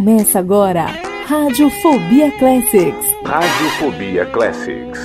Começa 0.00 0.38
agora, 0.38 0.86
Radiofobia 1.26 2.32
Classics. 2.38 3.06
Radiofobia 3.22 4.24
Classics. 4.24 4.98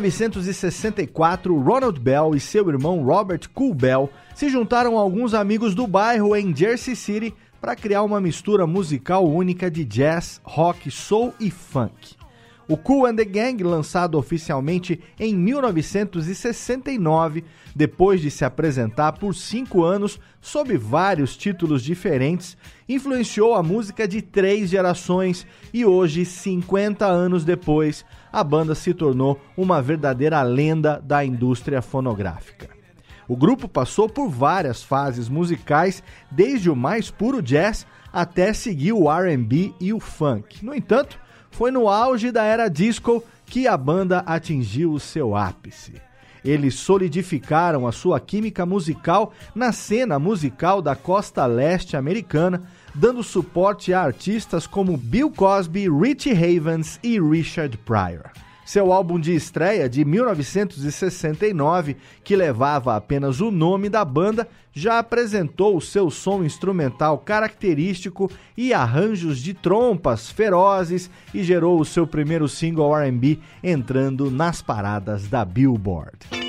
1964, 0.00 1.56
Ronald 1.58 2.00
Bell 2.00 2.34
e 2.34 2.40
seu 2.40 2.68
irmão 2.68 3.02
Robert 3.02 3.48
Cool 3.52 3.74
Bell 3.74 4.10
se 4.34 4.48
juntaram 4.48 4.98
a 4.98 5.00
alguns 5.00 5.34
amigos 5.34 5.74
do 5.74 5.86
bairro 5.86 6.34
em 6.34 6.54
Jersey 6.54 6.96
City 6.96 7.34
para 7.60 7.76
criar 7.76 8.02
uma 8.02 8.20
mistura 8.20 8.66
musical 8.66 9.26
única 9.26 9.70
de 9.70 9.84
jazz, 9.84 10.40
rock, 10.42 10.90
soul 10.90 11.34
e 11.38 11.50
funk. 11.50 12.19
O 12.70 12.76
Cool 12.76 13.06
and 13.06 13.16
the 13.16 13.24
Gang, 13.24 13.64
lançado 13.64 14.16
oficialmente 14.16 15.00
em 15.18 15.34
1969, 15.34 17.42
depois 17.74 18.20
de 18.20 18.30
se 18.30 18.44
apresentar 18.44 19.14
por 19.14 19.34
cinco 19.34 19.82
anos 19.82 20.20
sob 20.40 20.76
vários 20.76 21.36
títulos 21.36 21.82
diferentes, 21.82 22.56
influenciou 22.88 23.56
a 23.56 23.62
música 23.62 24.06
de 24.06 24.22
três 24.22 24.70
gerações 24.70 25.44
e 25.74 25.84
hoje, 25.84 26.24
50 26.24 27.04
anos 27.04 27.44
depois, 27.44 28.04
a 28.32 28.44
banda 28.44 28.76
se 28.76 28.94
tornou 28.94 29.40
uma 29.56 29.82
verdadeira 29.82 30.40
lenda 30.42 31.02
da 31.04 31.24
indústria 31.24 31.82
fonográfica. 31.82 32.70
O 33.26 33.36
grupo 33.36 33.66
passou 33.66 34.08
por 34.08 34.28
várias 34.28 34.80
fases 34.80 35.28
musicais, 35.28 36.04
desde 36.30 36.70
o 36.70 36.76
mais 36.76 37.10
puro 37.10 37.42
jazz 37.42 37.84
até 38.12 38.52
seguir 38.52 38.92
o 38.92 39.10
RB 39.10 39.74
e 39.80 39.92
o 39.92 39.98
funk. 39.98 40.64
No 40.64 40.72
entanto, 40.72 41.18
foi 41.50 41.70
no 41.70 41.88
auge 41.88 42.30
da 42.30 42.44
era 42.44 42.68
disco 42.68 43.22
que 43.46 43.66
a 43.66 43.76
banda 43.76 44.20
atingiu 44.26 44.92
o 44.92 45.00
seu 45.00 45.34
ápice. 45.34 45.94
Eles 46.44 46.74
solidificaram 46.76 47.86
a 47.86 47.92
sua 47.92 48.18
química 48.18 48.64
musical 48.64 49.32
na 49.54 49.72
cena 49.72 50.18
musical 50.18 50.80
da 50.80 50.96
costa 50.96 51.44
leste 51.46 51.96
americana, 51.96 52.62
dando 52.94 53.22
suporte 53.22 53.92
a 53.92 54.00
artistas 54.00 54.66
como 54.66 54.96
Bill 54.96 55.30
Cosby, 55.30 55.88
Richie 55.88 56.32
Havens 56.32 56.98
e 57.02 57.20
Richard 57.20 57.76
Pryor. 57.78 58.30
Seu 58.70 58.92
álbum 58.92 59.18
de 59.18 59.34
estreia 59.34 59.88
de 59.88 60.04
1969, 60.04 61.96
que 62.22 62.36
levava 62.36 62.94
apenas 62.94 63.40
o 63.40 63.50
nome 63.50 63.88
da 63.88 64.04
banda, 64.04 64.46
já 64.72 65.00
apresentou 65.00 65.76
o 65.76 65.80
seu 65.80 66.08
som 66.08 66.44
instrumental 66.44 67.18
característico 67.18 68.30
e 68.56 68.72
arranjos 68.72 69.40
de 69.40 69.54
trompas 69.54 70.30
ferozes 70.30 71.10
e 71.34 71.42
gerou 71.42 71.80
o 71.80 71.84
seu 71.84 72.06
primeiro 72.06 72.48
single 72.48 72.96
R&B 72.96 73.40
entrando 73.60 74.30
nas 74.30 74.62
paradas 74.62 75.26
da 75.26 75.44
Billboard. 75.44 76.39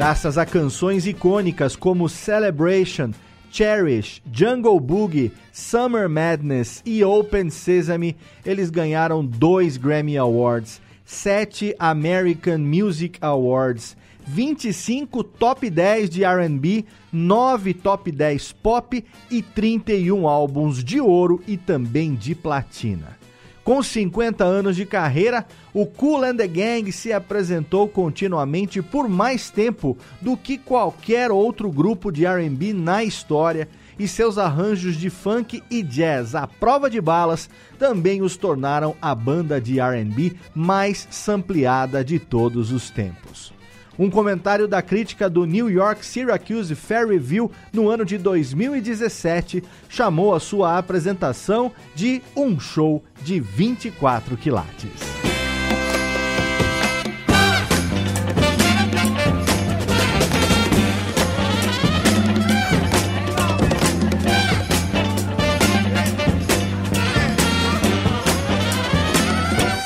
Graças 0.00 0.38
a 0.38 0.46
canções 0.46 1.06
icônicas 1.06 1.76
como 1.76 2.08
Celebration, 2.08 3.10
Cherish, 3.50 4.22
Jungle 4.32 4.80
Boogie, 4.80 5.30
Summer 5.52 6.08
Madness 6.08 6.82
e 6.86 7.04
Open 7.04 7.50
Sesame, 7.50 8.16
eles 8.42 8.70
ganharam 8.70 9.22
dois 9.22 9.76
Grammy 9.76 10.16
Awards, 10.16 10.80
sete 11.04 11.76
American 11.78 12.60
Music 12.60 13.18
Awards, 13.20 13.94
25 14.26 15.22
top 15.22 15.68
10 15.68 16.08
de 16.08 16.22
RB, 16.24 16.86
9 17.12 17.74
top 17.74 18.10
10 18.10 18.52
pop 18.52 19.04
e 19.30 19.42
31 19.42 20.26
álbuns 20.26 20.82
de 20.82 20.98
ouro 20.98 21.42
e 21.46 21.58
também 21.58 22.14
de 22.14 22.34
platina. 22.34 23.19
Com 23.70 23.84
50 23.84 24.42
anos 24.42 24.74
de 24.74 24.84
carreira, 24.84 25.46
o 25.72 25.86
Cool 25.86 26.24
and 26.24 26.36
the 26.38 26.48
Gang 26.48 26.90
se 26.90 27.12
apresentou 27.12 27.86
continuamente 27.86 28.82
por 28.82 29.08
mais 29.08 29.48
tempo 29.48 29.96
do 30.20 30.36
que 30.36 30.58
qualquer 30.58 31.30
outro 31.30 31.70
grupo 31.70 32.10
de 32.10 32.26
R&B 32.26 32.72
na 32.72 33.04
história 33.04 33.68
e 33.96 34.08
seus 34.08 34.38
arranjos 34.38 34.96
de 34.96 35.08
funk 35.08 35.62
e 35.70 35.84
jazz 35.84 36.34
à 36.34 36.48
prova 36.48 36.90
de 36.90 37.00
balas 37.00 37.48
também 37.78 38.22
os 38.22 38.36
tornaram 38.36 38.96
a 39.00 39.14
banda 39.14 39.60
de 39.60 39.78
R&B 39.78 40.34
mais 40.52 41.06
sampleada 41.08 42.04
de 42.04 42.18
todos 42.18 42.72
os 42.72 42.90
tempos. 42.90 43.59
Um 44.00 44.08
comentário 44.08 44.66
da 44.66 44.80
crítica 44.80 45.28
do 45.28 45.44
New 45.44 45.68
York 45.68 46.06
Syracuse 46.06 46.74
Fair 46.74 47.06
Review 47.06 47.52
no 47.70 47.90
ano 47.90 48.02
de 48.02 48.16
2017 48.16 49.62
chamou 49.90 50.34
a 50.34 50.40
sua 50.40 50.78
apresentação 50.78 51.70
de 51.94 52.22
um 52.34 52.58
show 52.58 53.04
de 53.22 53.38
24 53.38 54.38
quilates. 54.38 55.29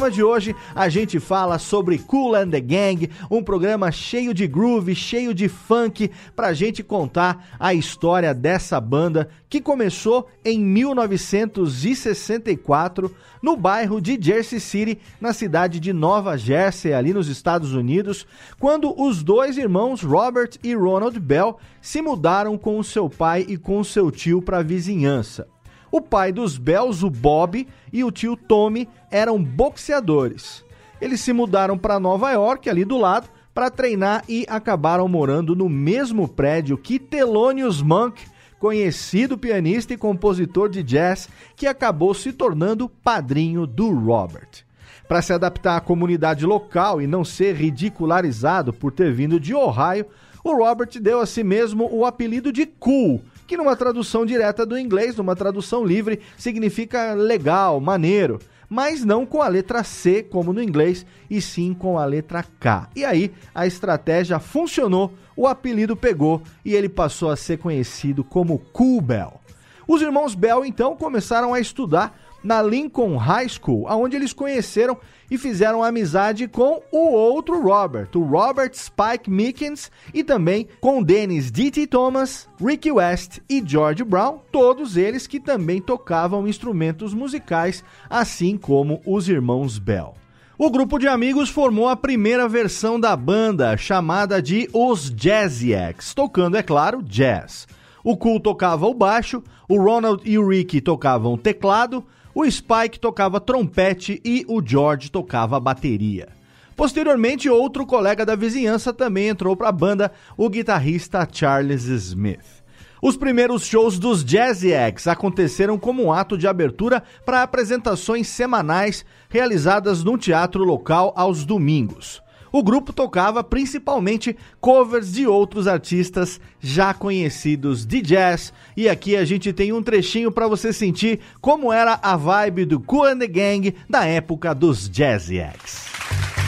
Programa 0.05 0.11
de 0.11 0.23
hoje 0.23 0.55
a 0.75 0.89
gente 0.89 1.19
fala 1.19 1.57
sobre 1.57 1.97
Cool 1.97 2.35
and 2.35 2.49
the 2.49 2.59
Gang, 2.59 3.09
um 3.29 3.41
programa 3.41 3.89
cheio 3.91 4.33
de 4.33 4.45
groove, 4.47 4.93
cheio 4.93 5.33
de 5.33 5.47
funk, 5.47 6.11
pra 6.35 6.53
gente 6.53 6.83
contar 6.83 7.55
a 7.59 7.73
história 7.73 8.33
dessa 8.33 8.77
banda 8.79 9.29
que 9.49 9.61
começou 9.61 10.27
em 10.43 10.59
1964 10.59 13.15
no 13.41 13.55
bairro 13.55 14.01
de 14.01 14.19
Jersey 14.21 14.59
City, 14.59 14.99
na 15.19 15.33
cidade 15.33 15.79
de 15.79 15.91
Nova 15.93 16.37
Jersey, 16.37 16.93
ali 16.93 17.11
nos 17.13 17.27
Estados 17.27 17.73
Unidos, 17.73 18.27
quando 18.59 18.93
os 19.01 19.23
dois 19.23 19.57
irmãos 19.57 20.03
Robert 20.03 20.51
e 20.63 20.75
Ronald 20.75 21.19
Bell 21.19 21.57
se 21.81 21.99
mudaram 22.01 22.57
com 22.57 22.77
o 22.77 22.83
seu 22.83 23.09
pai 23.09 23.45
e 23.47 23.57
com 23.57 23.79
o 23.79 23.85
seu 23.85 24.11
tio 24.11 24.41
para 24.41 24.59
a 24.59 24.63
vizinhança. 24.63 25.54
O 25.95 26.01
pai 26.01 26.29
dos 26.33 26.57
Bells, 26.57 27.05
o 27.05 27.09
Bob, 27.09 27.65
e 27.93 28.03
o 28.03 28.11
tio 28.11 28.35
Tommy 28.35 28.85
eram 29.09 29.41
boxeadores. 29.41 30.61
Eles 30.99 31.21
se 31.21 31.31
mudaram 31.31 31.77
para 31.77 32.01
Nova 32.01 32.31
York, 32.31 32.69
ali 32.69 32.83
do 32.83 32.97
lado, 32.97 33.29
para 33.53 33.71
treinar 33.71 34.21
e 34.27 34.45
acabaram 34.49 35.07
morando 35.07 35.55
no 35.55 35.69
mesmo 35.69 36.27
prédio 36.27 36.77
que 36.77 36.99
Thelonious 36.99 37.81
Monk, 37.81 38.21
conhecido 38.59 39.37
pianista 39.37 39.93
e 39.93 39.97
compositor 39.97 40.67
de 40.67 40.83
jazz, 40.83 41.29
que 41.55 41.65
acabou 41.65 42.13
se 42.13 42.33
tornando 42.33 42.89
padrinho 42.89 43.65
do 43.65 43.89
Robert. 43.89 44.65
Para 45.07 45.21
se 45.21 45.31
adaptar 45.31 45.77
à 45.77 45.79
comunidade 45.79 46.45
local 46.45 47.01
e 47.01 47.07
não 47.07 47.23
ser 47.23 47.55
ridicularizado 47.55 48.73
por 48.73 48.91
ter 48.91 49.13
vindo 49.13 49.39
de 49.39 49.55
Ohio, 49.55 50.07
o 50.43 50.57
Robert 50.57 50.89
deu 50.99 51.21
a 51.21 51.25
si 51.25 51.41
mesmo 51.41 51.87
o 51.89 52.05
apelido 52.05 52.51
de 52.51 52.65
Cool, 52.65 53.21
que 53.47 53.57
numa 53.57 53.75
tradução 53.75 54.25
direta 54.25 54.65
do 54.65 54.77
inglês, 54.77 55.15
numa 55.15 55.35
tradução 55.35 55.85
livre, 55.85 56.19
significa 56.37 57.13
legal, 57.13 57.79
maneiro, 57.79 58.39
mas 58.69 59.03
não 59.03 59.25
com 59.25 59.41
a 59.41 59.47
letra 59.47 59.83
C 59.83 60.23
como 60.23 60.51
no 60.51 60.61
inglês, 60.61 61.05
e 61.29 61.41
sim 61.41 61.73
com 61.73 61.97
a 61.97 62.05
letra 62.05 62.43
K. 62.59 62.89
E 62.95 63.05
aí 63.05 63.31
a 63.53 63.67
estratégia 63.67 64.39
funcionou, 64.39 65.13
o 65.35 65.47
apelido 65.47 65.95
pegou 65.95 66.41
e 66.63 66.73
ele 66.73 66.89
passou 66.89 67.29
a 67.29 67.35
ser 67.35 67.57
conhecido 67.57 68.23
como 68.23 68.59
Cool 68.73 69.01
Bell. 69.01 69.41
Os 69.87 70.01
irmãos 70.01 70.33
Bell 70.33 70.65
então 70.65 70.95
começaram 70.95 71.53
a 71.53 71.59
estudar 71.59 72.19
na 72.45 72.61
Lincoln 72.61 73.17
High 73.17 73.49
School, 73.49 73.87
onde 73.89 74.15
eles 74.15 74.31
conheceram 74.31 74.95
e 75.29 75.37
fizeram 75.37 75.83
amizade 75.83 76.47
com 76.47 76.81
o 76.91 77.09
outro 77.09 77.59
Robert, 77.59 78.09
o 78.15 78.19
Robert 78.19 78.71
Spike 78.73 79.29
Mickens, 79.29 79.91
e 80.13 80.23
também 80.23 80.67
com 80.79 81.01
Dennis 81.01 81.49
D.T. 81.49 81.87
Thomas, 81.87 82.47
Ricky 82.63 82.91
West 82.91 83.39
e 83.49 83.63
George 83.65 84.03
Brown, 84.03 84.37
todos 84.51 84.95
eles 84.95 85.25
que 85.25 85.39
também 85.39 85.81
tocavam 85.81 86.47
instrumentos 86.47 87.15
musicais, 87.15 87.83
assim 88.07 88.57
como 88.57 89.01
os 89.05 89.27
irmãos 89.27 89.79
Bell. 89.79 90.13
O 90.55 90.69
grupo 90.69 90.99
de 90.99 91.07
amigos 91.07 91.49
formou 91.49 91.89
a 91.89 91.95
primeira 91.95 92.47
versão 92.47 92.99
da 92.99 93.15
banda, 93.15 93.75
chamada 93.75 94.39
de 94.39 94.69
Os 94.71 95.11
Jazziacs, 95.13 96.13
tocando, 96.13 96.55
é 96.55 96.63
claro, 96.63 97.01
jazz. 97.01 97.67
O 98.03 98.15
Cool 98.15 98.39
tocava 98.39 98.85
o 98.85 98.93
baixo, 98.93 99.43
o 99.67 99.81
Ronald 99.81 100.21
e 100.23 100.37
o 100.37 100.47
Ricky 100.47 100.79
tocavam 100.79 101.35
teclado, 101.35 102.05
o 102.35 102.43
Spike 102.51 102.99
tocava 102.99 103.39
trompete 103.39 104.21
e 104.25 104.45
o 104.49 104.61
George 104.63 105.09
tocava 105.09 105.57
bateria. 105.57 106.27
Posteriormente, 106.75 107.49
outro 107.49 107.85
colega 107.85 108.25
da 108.25 108.35
vizinhança 108.35 108.93
também 108.93 109.29
entrou 109.29 109.55
para 109.55 109.69
a 109.69 109.71
banda, 109.71 110.11
o 110.35 110.49
guitarrista 110.49 111.25
Charles 111.31 111.83
Smith. 111.83 112.65
Os 113.01 113.15
primeiros 113.15 113.65
shows 113.65 113.97
dos 113.97 114.25
Jazzy 114.25 114.73
Eggs 114.73 115.09
aconteceram 115.09 115.77
como 115.77 116.03
um 116.03 116.11
ato 116.11 116.37
de 116.37 116.45
abertura 116.45 117.01
para 117.25 117.41
apresentações 117.41 118.27
semanais 118.27 119.05
realizadas 119.29 120.03
no 120.03 120.17
teatro 120.17 120.65
local 120.65 121.13
aos 121.15 121.45
domingos 121.45 122.24
o 122.57 122.63
grupo 122.63 122.93
tocava 122.93 123.43
principalmente 123.43 124.33
covers 124.61 125.11
de 125.11 125.27
outros 125.27 125.67
artistas 125.67 126.39
já 126.57 126.93
conhecidos 126.93 127.85
de 127.85 128.01
jazz. 128.01 128.53
E 128.77 128.87
aqui 128.87 129.17
a 129.17 129.25
gente 129.25 129.51
tem 129.51 129.73
um 129.73 129.83
trechinho 129.83 130.31
para 130.31 130.47
você 130.47 130.71
sentir 130.71 131.19
como 131.41 131.73
era 131.73 131.99
a 132.01 132.15
vibe 132.15 132.63
do 132.63 132.79
Cool 132.79 133.07
and 133.07 133.19
the 133.19 133.27
Gang 133.27 133.75
da 133.89 134.05
época 134.05 134.55
dos 134.55 134.89
Jazzy 134.89 135.37
Eggs. 135.37 136.44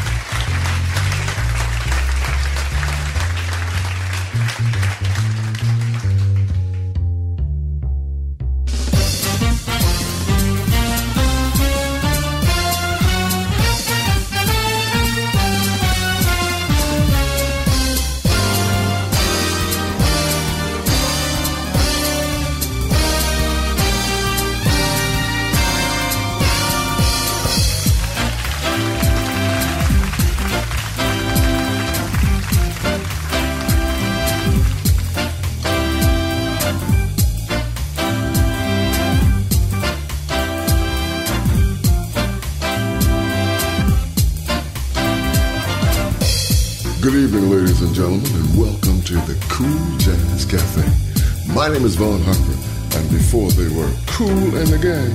My 51.67 51.73
name 51.73 51.83
is 51.83 51.95
Vaughn 51.95 52.21
Harper, 52.21 52.97
and 52.97 53.09
before 53.09 53.51
they 53.51 53.67
were 53.67 53.91
cool 54.05 54.55
and 54.55 54.67
the 54.67 54.77
gang, 54.77 55.11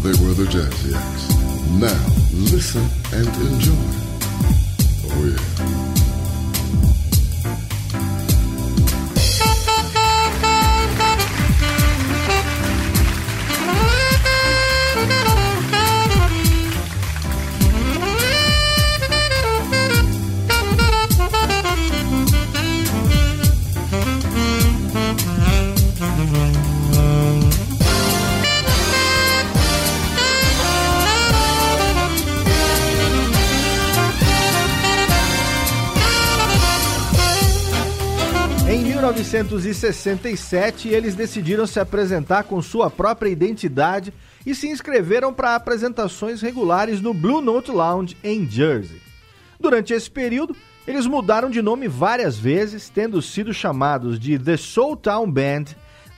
they 0.00 0.14
were 0.22 0.32
the 0.32 0.44
Jazzy 0.44 0.92
Now, 1.80 2.06
listen 2.32 2.88
and 3.12 3.26
enjoy. 3.26 3.74
Oh, 5.10 5.26
yeah. 5.26 5.97
1967, 39.28 40.88
eles 40.88 41.14
decidiram 41.14 41.66
se 41.66 41.78
apresentar 41.78 42.44
com 42.44 42.62
sua 42.62 42.88
própria 42.88 43.28
identidade 43.28 44.10
e 44.46 44.54
se 44.54 44.68
inscreveram 44.68 45.34
para 45.34 45.54
apresentações 45.54 46.40
regulares 46.40 47.02
no 47.02 47.12
Blue 47.12 47.42
Note 47.42 47.70
Lounge 47.70 48.16
em 48.24 48.48
Jersey. 48.48 49.02
Durante 49.60 49.92
esse 49.92 50.10
período, 50.10 50.56
eles 50.86 51.04
mudaram 51.04 51.50
de 51.50 51.60
nome 51.60 51.88
várias 51.88 52.38
vezes, 52.38 52.88
tendo 52.88 53.20
sido 53.20 53.52
chamados 53.52 54.18
de 54.18 54.38
The 54.38 54.56
Soul 54.56 54.96
Town 54.96 55.30
Band, 55.30 55.64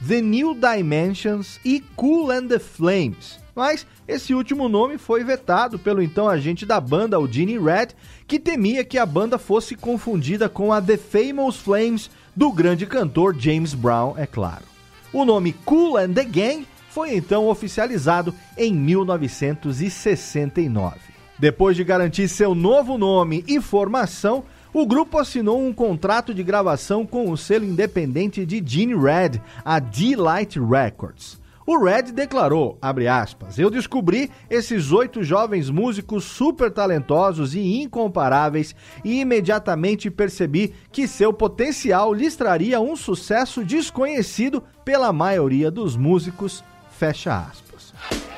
The 0.07 0.21
New 0.21 0.55
Dimensions 0.55 1.59
e 1.65 1.81
Cool 1.97 2.31
and 2.31 2.47
the 2.47 2.61
Flames. 2.61 3.41
Mas 3.57 3.85
esse 4.07 4.33
último 4.33 4.69
nome 4.69 4.99
foi 4.99 5.25
vetado 5.25 5.81
pelo 5.81 6.01
então 6.01 6.29
agente 6.29 6.65
da 6.65 6.81
banda, 6.81 7.19
o 7.19 7.27
Gene 7.27 7.59
Red, 7.59 7.89
que 8.29 8.39
temia 8.39 8.85
que 8.85 8.97
a 8.97 9.05
banda 9.05 9.37
fosse 9.37 9.75
confundida 9.75 10.49
com 10.49 10.73
a 10.73 10.81
The 10.81 10.97
Famous 10.97 11.57
Flames 11.57 12.09
do 12.41 12.51
grande 12.51 12.87
cantor 12.87 13.37
James 13.39 13.75
Brown, 13.75 14.15
é 14.17 14.27
claro. 14.27 14.65
O 15.13 15.27
nome 15.27 15.53
Cool 15.53 15.99
and 15.99 16.15
the 16.15 16.25
Gang 16.25 16.67
foi 16.89 17.15
então 17.15 17.49
oficializado 17.49 18.35
em 18.57 18.73
1969. 18.73 20.97
Depois 21.39 21.77
de 21.77 21.85
garantir 21.85 22.29
seu 22.29 22.55
novo 22.55 22.97
nome 22.97 23.45
e 23.47 23.61
formação, 23.61 24.43
o 24.73 24.87
grupo 24.87 25.19
assinou 25.19 25.63
um 25.63 25.71
contrato 25.71 26.33
de 26.33 26.43
gravação 26.43 27.05
com 27.05 27.31
o 27.31 27.37
selo 27.37 27.67
independente 27.67 28.47
de 28.47 28.63
Gene 28.65 28.95
Red, 28.95 29.33
a 29.63 29.79
D-Light 29.79 30.59
Records. 30.59 31.39
O 31.67 31.79
Red 31.79 32.13
declarou, 32.13 32.79
aspas, 32.81 33.59
eu 33.59 33.71
descobri 33.71 34.31
esses 34.49 34.93
oito 34.93 35.23
jovens 35.23 35.69
músicos 35.69 36.25
super 36.25 36.71
talentosos 36.71 37.55
e 37.55 37.83
incomparáveis 37.83 38.75
e 39.05 39.21
imediatamente 39.21 40.11
percebi 40.11 40.75
que 40.91 41.07
seu 41.07 41.33
potencial 41.33 42.15
lhes 42.15 42.35
traria 42.35 42.81
um 42.81 42.97
sucesso 42.97 43.65
desconhecido 43.65 44.63
pela 44.85 45.13
maioria 45.13 45.71
dos 45.71 45.97
músicos, 45.97 46.65
fecha 46.91 47.37
aspas. 47.39 48.30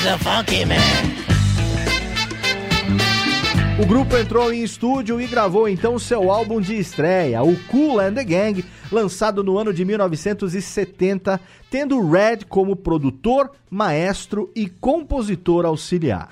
Is 0.00 0.06
a 0.06 0.18
funky 0.18 0.64
man. 0.64 0.76
O 3.82 3.86
grupo 3.86 4.16
entrou 4.16 4.52
em 4.52 4.62
estúdio 4.62 5.20
e 5.20 5.26
gravou 5.26 5.68
então 5.68 5.98
seu 5.98 6.30
álbum 6.30 6.60
de 6.60 6.78
estreia, 6.78 7.42
o 7.42 7.56
Cool 7.64 8.00
and 8.00 8.14
the 8.14 8.24
Gang, 8.24 8.64
lançado 8.92 9.42
no 9.42 9.58
ano 9.58 9.72
de 9.72 9.84
1970, 9.84 11.40
tendo 11.70 12.08
Red 12.08 12.44
como 12.48 12.76
produtor, 12.76 13.50
maestro 13.70 14.50
e 14.54 14.68
compositor 14.68 15.64
auxiliar. 15.64 16.30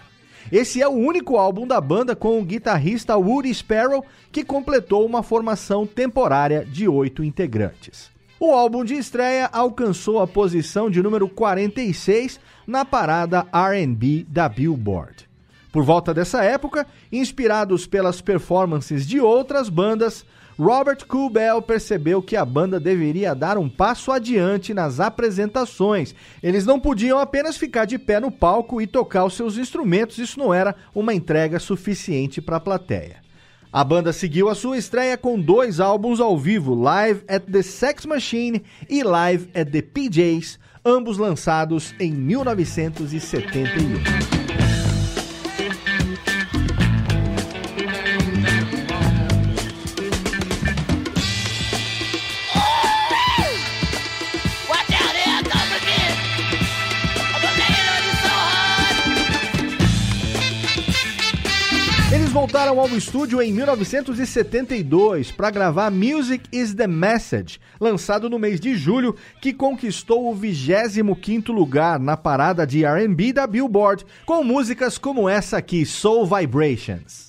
Esse 0.50 0.80
é 0.82 0.88
o 0.88 0.92
único 0.92 1.36
álbum 1.36 1.66
da 1.66 1.80
banda 1.80 2.14
com 2.16 2.38
o 2.38 2.44
guitarrista 2.44 3.16
Woody 3.16 3.52
Sparrow, 3.52 4.04
que 4.32 4.44
completou 4.44 5.04
uma 5.04 5.22
formação 5.22 5.86
temporária 5.86 6.64
de 6.64 6.88
oito 6.88 7.22
integrantes. 7.24 8.17
O 8.40 8.52
álbum 8.52 8.84
de 8.84 8.94
estreia 8.94 9.50
alcançou 9.52 10.20
a 10.20 10.26
posição 10.26 10.88
de 10.88 11.02
número 11.02 11.28
46 11.28 12.38
na 12.64 12.84
parada 12.84 13.44
RB 13.52 14.24
da 14.28 14.48
Billboard. 14.48 15.28
Por 15.72 15.82
volta 15.82 16.14
dessa 16.14 16.44
época, 16.44 16.86
inspirados 17.10 17.84
pelas 17.84 18.20
performances 18.20 19.04
de 19.08 19.20
outras 19.20 19.68
bandas, 19.68 20.24
Robert 20.56 21.04
Kubel 21.06 21.60
percebeu 21.60 22.22
que 22.22 22.36
a 22.36 22.44
banda 22.44 22.78
deveria 22.78 23.34
dar 23.34 23.58
um 23.58 23.68
passo 23.68 24.12
adiante 24.12 24.72
nas 24.72 25.00
apresentações. 25.00 26.14
Eles 26.40 26.64
não 26.64 26.78
podiam 26.78 27.18
apenas 27.18 27.56
ficar 27.56 27.86
de 27.86 27.98
pé 27.98 28.20
no 28.20 28.30
palco 28.30 28.80
e 28.80 28.86
tocar 28.86 29.24
os 29.24 29.34
seus 29.34 29.56
instrumentos, 29.56 30.16
isso 30.18 30.38
não 30.38 30.54
era 30.54 30.76
uma 30.94 31.12
entrega 31.12 31.58
suficiente 31.58 32.40
para 32.40 32.56
a 32.56 32.60
plateia. 32.60 33.27
A 33.72 33.84
banda 33.84 34.12
seguiu 34.14 34.48
a 34.48 34.54
sua 34.54 34.78
estreia 34.78 35.18
com 35.18 35.38
dois 35.38 35.78
álbuns 35.78 36.20
ao 36.20 36.38
vivo, 36.38 36.74
Live 36.74 37.22
at 37.28 37.44
the 37.50 37.62
Sex 37.62 38.06
Machine 38.06 38.62
e 38.88 39.02
Live 39.02 39.50
at 39.54 39.70
the 39.70 39.82
PJs, 39.82 40.58
ambos 40.84 41.18
lançados 41.18 41.94
em 42.00 42.12
1971. 42.12 44.37
Voltaram 62.38 62.80
ao 62.80 62.88
estúdio 62.96 63.42
em 63.42 63.52
1972 63.52 65.30
para 65.32 65.50
gravar 65.50 65.90
Music 65.90 66.48
is 66.52 66.72
the 66.72 66.86
Message, 66.86 67.60
lançado 67.80 68.30
no 68.30 68.38
mês 68.38 68.60
de 68.60 68.76
julho, 68.76 69.14
que 69.42 69.52
conquistou 69.52 70.32
o 70.32 70.34
25º 70.34 71.52
lugar 71.52 71.98
na 71.98 72.16
parada 72.16 72.66
de 72.66 72.84
R&B 72.84 73.32
da 73.32 73.46
Billboard, 73.46 74.06
com 74.24 74.42
músicas 74.42 74.96
como 74.96 75.28
essa 75.28 75.58
aqui, 75.58 75.84
Soul 75.84 76.26
Vibrations. 76.26 77.27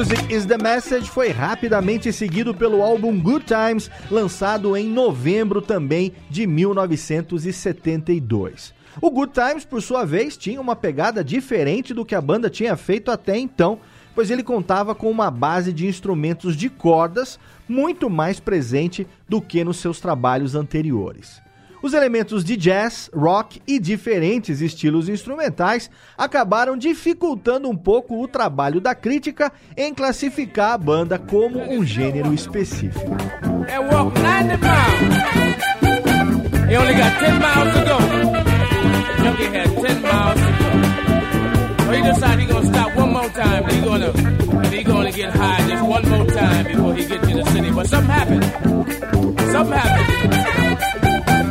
Music 0.00 0.34
is 0.34 0.46
the 0.46 0.56
Message 0.56 1.10
foi 1.10 1.28
rapidamente 1.28 2.10
seguido 2.10 2.54
pelo 2.54 2.82
álbum 2.82 3.20
Good 3.20 3.44
Times, 3.44 3.90
lançado 4.10 4.74
em 4.74 4.88
novembro 4.88 5.60
também 5.60 6.14
de 6.30 6.46
1972. 6.46 8.72
O 8.98 9.10
Good 9.10 9.34
Times, 9.34 9.66
por 9.66 9.82
sua 9.82 10.06
vez, 10.06 10.38
tinha 10.38 10.58
uma 10.58 10.74
pegada 10.74 11.22
diferente 11.22 11.92
do 11.92 12.02
que 12.02 12.14
a 12.14 12.20
banda 12.22 12.48
tinha 12.48 12.78
feito 12.78 13.10
até 13.10 13.36
então, 13.36 13.78
pois 14.14 14.30
ele 14.30 14.42
contava 14.42 14.94
com 14.94 15.10
uma 15.10 15.30
base 15.30 15.70
de 15.70 15.86
instrumentos 15.86 16.56
de 16.56 16.70
cordas 16.70 17.38
muito 17.68 18.08
mais 18.08 18.40
presente 18.40 19.06
do 19.28 19.38
que 19.38 19.62
nos 19.62 19.76
seus 19.76 20.00
trabalhos 20.00 20.54
anteriores. 20.54 21.42
Os 21.82 21.94
elementos 21.94 22.44
de 22.44 22.56
jazz, 22.56 23.10
rock 23.14 23.62
e 23.66 23.78
diferentes 23.78 24.60
estilos 24.60 25.08
instrumentais 25.08 25.90
acabaram 26.16 26.76
dificultando 26.76 27.68
um 27.70 27.76
pouco 27.76 28.22
o 28.22 28.28
trabalho 28.28 28.80
da 28.80 28.94
crítica 28.94 29.50
em 29.76 29.94
classificar 29.94 30.72
a 30.72 30.78
banda 30.78 31.18
como 31.18 31.58
um 31.58 31.84
gênero 31.84 32.34
específico. 32.34 33.16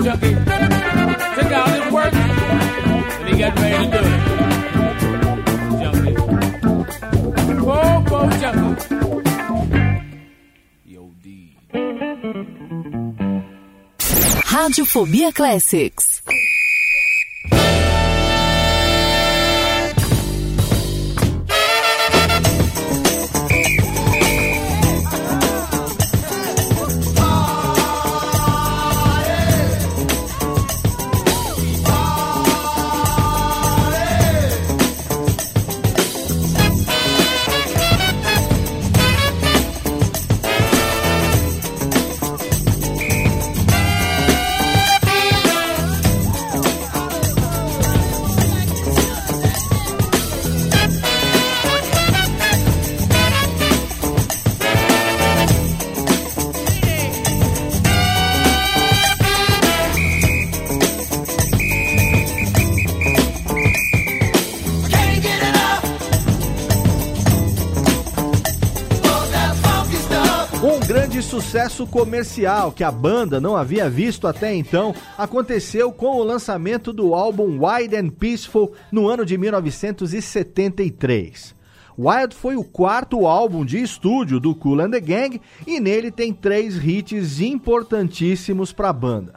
Chucky. 0.04 0.32
Check 0.32 1.52
out 1.52 1.70
his 1.70 1.94
work, 1.94 2.14
and 2.14 3.30
he 3.30 3.38
got 3.38 3.56
ready 3.60 3.86
to 3.86 3.92
do 3.92 3.98
it. 4.00 4.20
Whoa, 7.62 8.04
whoa. 8.10 8.30
Yo, 10.86 11.02
D. 11.22 11.58
Radiofobia 14.70 15.34
Classics. 15.34 16.22
Sucesso 71.60 71.86
comercial 71.86 72.72
que 72.72 72.86
a 72.86 72.92
banda 72.92 73.42
não 73.42 73.58
havia 73.58 73.90
visto 73.90 74.28
até 74.28 74.56
então 74.56 74.96
aconteceu 75.18 75.92
com 75.92 76.18
o 76.18 76.24
lançamento 76.24 76.94
do 76.94 77.14
álbum 77.14 77.60
Wild 77.62 77.98
and 77.98 78.12
Peaceful 78.12 78.72
no 78.90 79.10
ano 79.10 79.26
de 79.26 79.38
1973. 79.38 81.54
Wild 81.98 82.34
foi 82.34 82.56
o 82.56 82.64
quarto 82.64 83.28
álbum 83.28 83.66
de 83.66 83.82
estúdio 83.82 84.40
do 84.40 84.56
Kool 84.56 84.80
and 84.80 84.92
the 84.92 85.02
Gang 85.02 85.42
e 85.68 85.82
nele 85.82 86.12
tem 86.12 86.32
três 86.32 86.82
hits 86.82 87.42
importantíssimos 87.42 88.72
para 88.72 88.88
a 88.88 88.94
banda. 88.94 89.34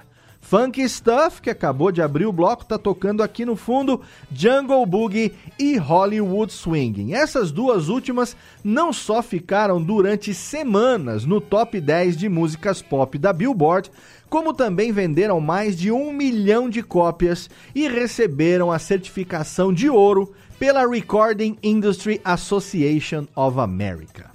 Funky 0.53 0.87
Stuff, 0.87 1.41
que 1.41 1.49
acabou 1.49 1.91
de 1.91 2.03
abrir 2.03 2.27
o 2.27 2.33
bloco, 2.33 2.63
tá 2.63 2.77
tocando 2.77 3.23
aqui 3.23 3.43
no 3.43 3.57
fundo 3.57 4.03
Jungle 4.31 4.85
Boogie 4.85 5.33
e 5.59 5.79
Hollywood 5.79 6.53
Swinging. 6.53 7.15
Essas 7.15 7.51
duas 7.51 7.89
últimas 7.89 8.37
não 8.63 8.93
só 8.93 9.23
ficaram 9.23 9.83
durante 9.83 10.35
semanas 10.35 11.25
no 11.25 11.41
top 11.41 11.81
10 11.81 12.19
de 12.19 12.29
músicas 12.29 12.83
pop 12.83 13.17
da 13.17 13.33
Billboard, 13.33 13.91
como 14.29 14.53
também 14.53 14.93
venderam 14.93 15.41
mais 15.41 15.75
de 15.75 15.91
um 15.91 16.13
milhão 16.13 16.69
de 16.69 16.83
cópias 16.83 17.49
e 17.75 17.89
receberam 17.89 18.71
a 18.71 18.79
certificação 18.79 19.73
de 19.73 19.89
ouro 19.89 20.35
pela 20.59 20.87
Recording 20.87 21.57
Industry 21.63 22.21
Association 22.23 23.27
of 23.35 23.59
America. 23.59 24.31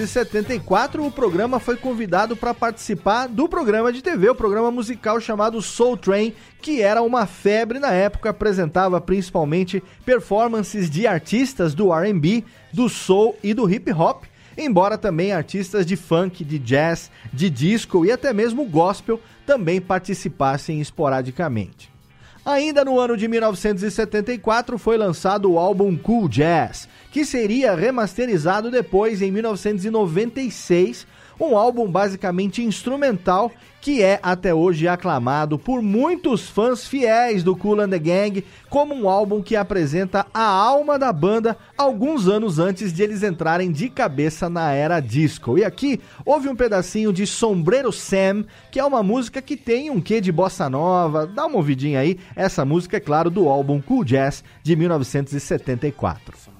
1974, 0.00 1.04
o 1.04 1.10
programa 1.10 1.60
foi 1.60 1.76
convidado 1.76 2.34
para 2.34 2.54
participar 2.54 3.26
do 3.26 3.46
programa 3.46 3.92
de 3.92 4.00
TV, 4.00 4.30
o 4.30 4.34
programa 4.34 4.70
musical 4.70 5.20
chamado 5.20 5.60
Soul 5.60 5.96
Train, 5.96 6.32
que 6.62 6.80
era 6.80 7.02
uma 7.02 7.26
febre 7.26 7.78
na 7.78 7.92
época, 7.92 8.30
apresentava 8.30 8.98
principalmente 8.98 9.82
performances 10.04 10.88
de 10.88 11.06
artistas 11.06 11.74
do 11.74 11.92
R&B, 11.92 12.44
do 12.72 12.88
soul 12.88 13.36
e 13.42 13.52
do 13.52 13.70
hip 13.70 13.92
hop, 13.92 14.24
embora 14.56 14.96
também 14.96 15.32
artistas 15.32 15.84
de 15.84 15.96
funk, 15.96 16.44
de 16.44 16.58
jazz, 16.58 17.10
de 17.30 17.50
disco 17.50 18.06
e 18.06 18.10
até 18.10 18.32
mesmo 18.32 18.64
gospel 18.64 19.20
também 19.44 19.82
participassem 19.82 20.80
esporadicamente. 20.80 21.90
Ainda 22.44 22.84
no 22.84 22.98
ano 22.98 23.18
de 23.18 23.28
1974 23.28 24.78
foi 24.78 24.96
lançado 24.96 25.52
o 25.52 25.58
álbum 25.58 25.94
Cool 25.94 26.26
Jazz, 26.26 26.88
que 27.10 27.24
seria 27.24 27.74
remasterizado 27.74 28.70
depois 28.70 29.20
em 29.20 29.30
1996, 29.30 31.06
um 31.40 31.56
álbum 31.56 31.90
basicamente 31.90 32.62
instrumental 32.62 33.50
que 33.80 34.02
é 34.02 34.20
até 34.22 34.52
hoje 34.52 34.86
aclamado 34.86 35.58
por 35.58 35.80
muitos 35.80 36.48
fãs 36.48 36.86
fiéis 36.86 37.42
do 37.42 37.56
Kool 37.56 37.80
and 37.80 37.88
the 37.88 37.98
Gang 37.98 38.44
como 38.68 38.94
um 38.94 39.08
álbum 39.08 39.42
que 39.42 39.56
apresenta 39.56 40.26
a 40.34 40.44
alma 40.44 40.98
da 40.98 41.10
banda 41.12 41.56
alguns 41.78 42.28
anos 42.28 42.58
antes 42.58 42.92
de 42.92 43.02
eles 43.02 43.22
entrarem 43.22 43.72
de 43.72 43.88
cabeça 43.88 44.50
na 44.50 44.70
era 44.72 45.00
disco. 45.00 45.56
E 45.56 45.64
aqui 45.64 45.98
houve 46.26 46.48
um 46.48 46.54
pedacinho 46.54 47.12
de 47.12 47.26
Sombreiro 47.26 47.90
Sam, 47.90 48.44
que 48.70 48.78
é 48.78 48.84
uma 48.84 49.02
música 49.02 49.40
que 49.40 49.56
tem 49.56 49.90
um 49.90 50.00
quê 50.00 50.20
de 50.20 50.30
bossa 50.30 50.68
nova. 50.68 51.26
Dá 51.26 51.46
uma 51.46 51.56
ouvidinha 51.56 52.00
aí. 52.00 52.18
Essa 52.36 52.64
música 52.66 52.98
é 52.98 53.00
claro 53.00 53.30
do 53.30 53.48
álbum 53.48 53.80
Cool 53.80 54.04
Jazz 54.04 54.44
de 54.62 54.76
1974. 54.76 56.59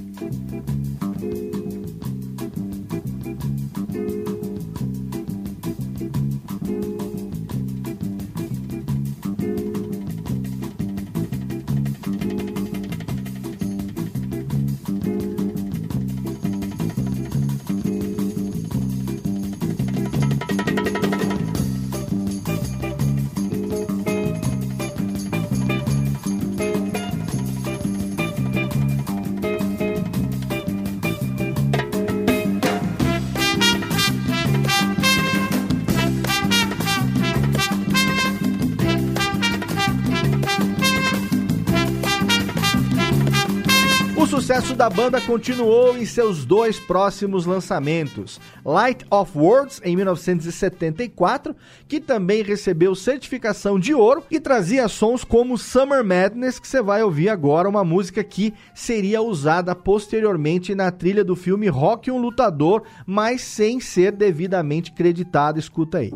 da 44.81 44.89
banda 44.89 45.21
continuou 45.21 45.95
em 45.95 46.07
seus 46.07 46.43
dois 46.43 46.79
próximos 46.79 47.45
lançamentos: 47.45 48.41
Light 48.65 49.05
of 49.11 49.37
Words, 49.37 49.79
em 49.85 49.95
1974, 49.95 51.55
que 51.87 51.99
também 51.99 52.41
recebeu 52.41 52.95
certificação 52.95 53.79
de 53.79 53.93
ouro 53.93 54.23
e 54.31 54.39
trazia 54.39 54.87
sons 54.87 55.23
como 55.23 55.55
Summer 55.55 56.03
Madness, 56.03 56.57
que 56.57 56.67
você 56.67 56.81
vai 56.81 57.03
ouvir 57.03 57.29
agora, 57.29 57.69
uma 57.69 57.83
música 57.83 58.23
que 58.23 58.55
seria 58.73 59.21
usada 59.21 59.75
posteriormente 59.75 60.73
na 60.73 60.89
trilha 60.89 61.23
do 61.23 61.35
filme 61.35 61.67
Rock 61.67 62.09
um 62.09 62.17
Lutador, 62.17 62.81
mas 63.05 63.41
sem 63.41 63.79
ser 63.79 64.11
devidamente 64.11 64.93
creditado. 64.93 65.59
Escuta 65.59 65.99
aí. 65.99 66.11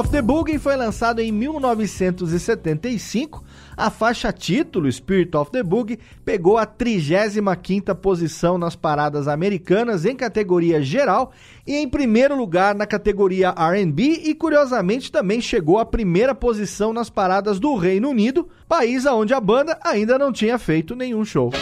Of 0.00 0.10
the 0.10 0.22
Boogie 0.22 0.58
foi 0.58 0.76
lançado 0.76 1.20
em 1.20 1.30
1975. 1.30 3.44
A 3.76 3.90
faixa 3.90 4.32
título 4.32 4.90
Spirit 4.90 5.36
of 5.36 5.50
the 5.50 5.62
Boogie 5.62 5.98
pegou 6.24 6.56
a 6.56 6.66
35ª 6.66 7.94
posição 7.94 8.56
nas 8.56 8.74
paradas 8.74 9.28
americanas 9.28 10.06
em 10.06 10.16
categoria 10.16 10.80
geral 10.80 11.32
e 11.66 11.76
em 11.76 11.86
primeiro 11.86 12.34
lugar 12.34 12.74
na 12.74 12.86
categoria 12.86 13.52
R&B 13.54 14.22
e 14.24 14.34
curiosamente 14.34 15.12
também 15.12 15.38
chegou 15.38 15.78
à 15.78 15.84
primeira 15.84 16.34
posição 16.34 16.94
nas 16.94 17.10
paradas 17.10 17.60
do 17.60 17.74
Reino 17.74 18.08
Unido, 18.08 18.48
país 18.66 19.04
onde 19.04 19.34
a 19.34 19.40
banda 19.40 19.78
ainda 19.84 20.18
não 20.18 20.32
tinha 20.32 20.58
feito 20.58 20.96
nenhum 20.96 21.26
show. 21.26 21.52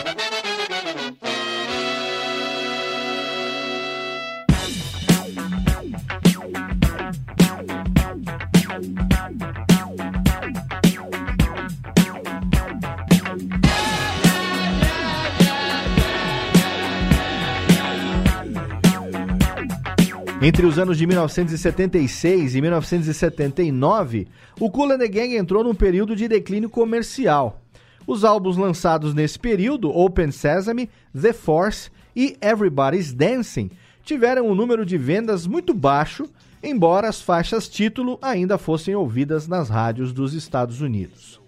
Entre 20.49 20.65
os 20.65 20.79
anos 20.79 20.97
de 20.97 21.07
1976 21.07 22.55
e 22.55 22.63
1979, 22.63 24.27
o 24.59 24.71
Kool 24.71 24.93
and 24.93 24.99
the 24.99 25.07
Gang 25.07 25.37
entrou 25.37 25.63
num 25.63 25.75
período 25.75 26.17
de 26.17 26.27
declínio 26.27 26.71
comercial. 26.71 27.61
Os 28.07 28.25
álbuns 28.25 28.57
lançados 28.57 29.13
nesse 29.13 29.39
período, 29.39 29.91
Open 29.91 30.31
Sesame, 30.31 30.89
The 31.13 31.35
Force 31.35 31.91
e 32.17 32.35
Everybody's 32.41 33.13
Dancing, 33.13 33.71
tiveram 34.03 34.49
um 34.49 34.55
número 34.55 34.87
de 34.87 34.97
vendas 34.97 35.47
muito 35.47 35.75
baixo, 35.75 36.27
embora 36.63 37.11
as 37.11 37.21
faixas 37.21 37.69
título 37.69 38.19
ainda 38.23 38.57
fossem 38.57 38.95
ouvidas 38.95 39.47
nas 39.47 39.69
rádios 39.69 40.15
dos 40.15 40.33
Estados 40.33 40.81
Unidos. 40.81 41.39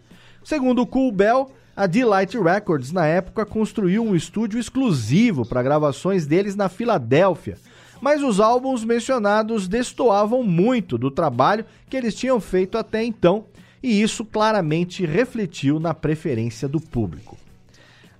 Segundo 0.44 0.86
Cool 0.86 1.10
Bell, 1.10 1.50
a 1.74 1.86
Delight 1.86 2.38
Records, 2.38 2.92
na 2.92 3.06
época, 3.06 3.46
construiu 3.46 4.04
um 4.04 4.14
estúdio 4.14 4.60
exclusivo 4.60 5.46
para 5.46 5.62
gravações 5.62 6.26
deles 6.26 6.54
na 6.54 6.68
Filadélfia, 6.68 7.56
mas 8.00 8.22
os 8.22 8.40
álbuns 8.40 8.84
mencionados 8.84 9.68
destoavam 9.68 10.42
muito 10.42 10.96
do 10.96 11.10
trabalho 11.10 11.64
que 11.88 11.96
eles 11.96 12.14
tinham 12.14 12.40
feito 12.40 12.78
até 12.78 13.04
então, 13.04 13.44
e 13.82 14.00
isso 14.02 14.24
claramente 14.24 15.04
refletiu 15.06 15.80
na 15.80 15.94
preferência 15.94 16.68
do 16.68 16.80
público. 16.80 17.36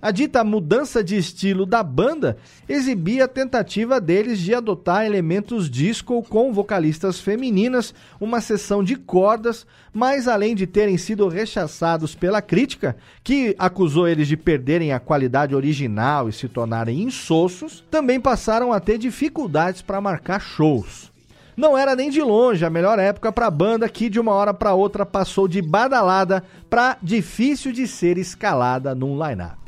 A 0.01 0.09
dita 0.09 0.43
mudança 0.43 1.03
de 1.03 1.15
estilo 1.15 1.63
da 1.63 1.83
banda 1.83 2.35
exibia 2.67 3.25
a 3.25 3.27
tentativa 3.27 4.01
deles 4.01 4.39
de 4.39 4.51
adotar 4.51 5.05
elementos 5.05 5.69
disco 5.69 6.23
com 6.23 6.51
vocalistas 6.51 7.19
femininas, 7.19 7.93
uma 8.19 8.41
sessão 8.41 8.83
de 8.83 8.95
cordas, 8.95 9.63
mas 9.93 10.27
além 10.27 10.55
de 10.55 10.65
terem 10.65 10.97
sido 10.97 11.27
rechaçados 11.27 12.15
pela 12.15 12.41
crítica, 12.41 12.97
que 13.23 13.55
acusou 13.59 14.07
eles 14.07 14.27
de 14.27 14.35
perderem 14.35 14.91
a 14.91 14.99
qualidade 14.99 15.53
original 15.53 16.27
e 16.27 16.33
se 16.33 16.49
tornarem 16.49 17.03
insossos, 17.03 17.83
também 17.91 18.19
passaram 18.19 18.73
a 18.73 18.79
ter 18.79 18.97
dificuldades 18.97 19.83
para 19.83 20.01
marcar 20.01 20.41
shows. 20.41 21.11
Não 21.55 21.77
era 21.77 21.95
nem 21.95 22.09
de 22.09 22.23
longe 22.23 22.65
a 22.65 22.71
melhor 22.71 22.97
época 22.97 23.31
para 23.31 23.45
a 23.45 23.51
banda 23.51 23.87
que 23.87 24.09
de 24.09 24.19
uma 24.19 24.31
hora 24.31 24.51
para 24.51 24.73
outra 24.73 25.05
passou 25.05 25.47
de 25.47 25.61
badalada 25.61 26.43
para 26.71 26.97
difícil 27.03 27.71
de 27.71 27.87
ser 27.87 28.17
escalada 28.17 28.95
num 28.95 29.13
line-up. 29.23 29.60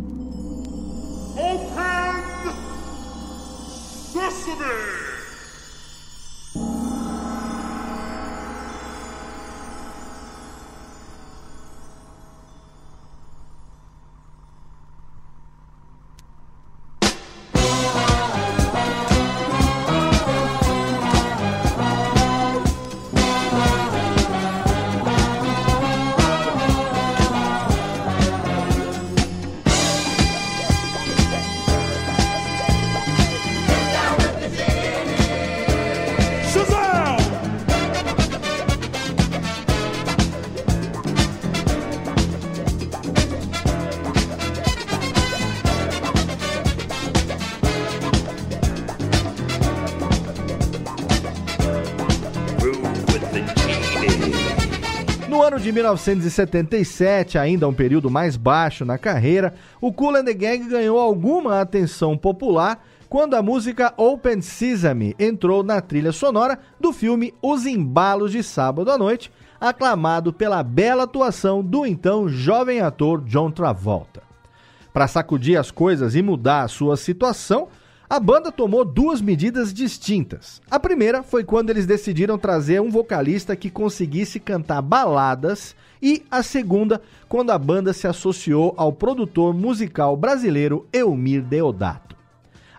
Open 0.00 1.58
Sesame! 4.12 4.97
De 55.68 55.72
1977, 55.72 57.36
ainda 57.36 57.68
um 57.68 57.74
período 57.74 58.10
mais 58.10 58.38
baixo 58.38 58.86
na 58.86 58.96
carreira, 58.96 59.52
o 59.82 59.92
Kool 59.92 60.16
and 60.16 60.24
the 60.24 60.32
Gang 60.32 60.66
ganhou 60.66 60.98
alguma 60.98 61.60
atenção 61.60 62.16
popular 62.16 62.82
quando 63.06 63.34
a 63.34 63.42
música 63.42 63.92
Open 63.98 64.40
Sesame 64.40 65.14
entrou 65.18 65.62
na 65.62 65.82
trilha 65.82 66.10
sonora 66.10 66.58
do 66.80 66.90
filme 66.90 67.34
Os 67.42 67.66
Embalos 67.66 68.32
de 68.32 68.42
Sábado 68.42 68.90
à 68.90 68.96
Noite, 68.96 69.30
aclamado 69.60 70.32
pela 70.32 70.62
bela 70.62 71.02
atuação 71.02 71.62
do 71.62 71.84
então 71.84 72.30
jovem 72.30 72.80
ator 72.80 73.20
John 73.24 73.50
Travolta. 73.50 74.22
Para 74.90 75.06
sacudir 75.06 75.60
as 75.60 75.70
coisas 75.70 76.14
e 76.14 76.22
mudar 76.22 76.62
a 76.62 76.68
sua 76.68 76.96
situação, 76.96 77.68
a 78.10 78.18
banda 78.18 78.50
tomou 78.50 78.86
duas 78.86 79.20
medidas 79.20 79.72
distintas. 79.72 80.62
A 80.70 80.80
primeira 80.80 81.22
foi 81.22 81.44
quando 81.44 81.68
eles 81.68 81.84
decidiram 81.84 82.38
trazer 82.38 82.80
um 82.80 82.90
vocalista 82.90 83.54
que 83.54 83.68
conseguisse 83.68 84.40
cantar 84.40 84.80
baladas, 84.80 85.76
e 86.00 86.24
a 86.30 86.42
segunda, 86.42 87.02
quando 87.28 87.50
a 87.50 87.58
banda 87.58 87.92
se 87.92 88.06
associou 88.06 88.72
ao 88.78 88.92
produtor 88.92 89.52
musical 89.52 90.16
brasileiro 90.16 90.86
Elmir 90.90 91.42
Deodato. 91.42 92.16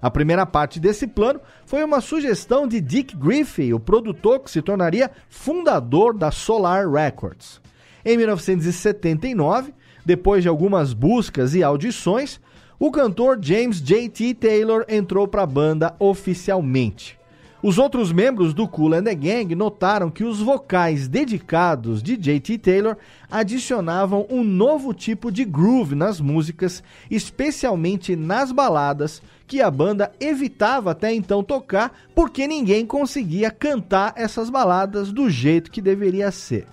A 0.01 0.09
primeira 0.09 0.45
parte 0.45 0.79
desse 0.79 1.05
plano 1.05 1.41
foi 1.65 1.83
uma 1.83 2.01
sugestão 2.01 2.67
de 2.67 2.81
Dick 2.81 3.15
Griffey, 3.15 3.73
o 3.73 3.79
produtor 3.79 4.39
que 4.39 4.49
se 4.49 4.61
tornaria 4.61 5.11
fundador 5.29 6.17
da 6.17 6.31
Solar 6.31 6.89
Records. 6.89 7.61
Em 8.03 8.17
1979, 8.17 9.73
depois 10.03 10.41
de 10.41 10.49
algumas 10.49 10.93
buscas 10.93 11.53
e 11.53 11.61
audições, 11.61 12.39
o 12.79 12.89
cantor 12.89 13.37
James 13.41 13.81
J.T. 13.81 14.35
Taylor 14.35 14.85
entrou 14.87 15.27
para 15.27 15.43
a 15.43 15.45
banda 15.45 15.93
oficialmente. 15.99 17.19
Os 17.61 17.77
outros 17.77 18.13
membros 18.13 18.53
do 18.53 18.65
Kool 18.69 18.93
and 18.93 19.03
the 19.03 19.13
Gang 19.13 19.53
notaram 19.53 20.09
que 20.09 20.23
os 20.23 20.39
vocais 20.39 21.09
dedicados 21.09 22.01
de 22.01 22.15
J.T. 22.15 22.57
Taylor 22.59 22.95
adicionavam 23.29 24.25
um 24.29 24.45
novo 24.45 24.93
tipo 24.93 25.29
de 25.29 25.43
groove 25.43 25.93
nas 25.93 26.21
músicas, 26.21 26.81
especialmente 27.11 28.15
nas 28.15 28.53
baladas, 28.53 29.21
que 29.45 29.61
a 29.61 29.69
banda 29.69 30.13
evitava 30.17 30.91
até 30.91 31.13
então 31.13 31.43
tocar 31.43 31.91
porque 32.15 32.47
ninguém 32.47 32.85
conseguia 32.85 33.51
cantar 33.51 34.13
essas 34.15 34.49
baladas 34.49 35.11
do 35.11 35.29
jeito 35.29 35.69
que 35.69 35.81
deveria 35.81 36.31
ser. 36.31 36.65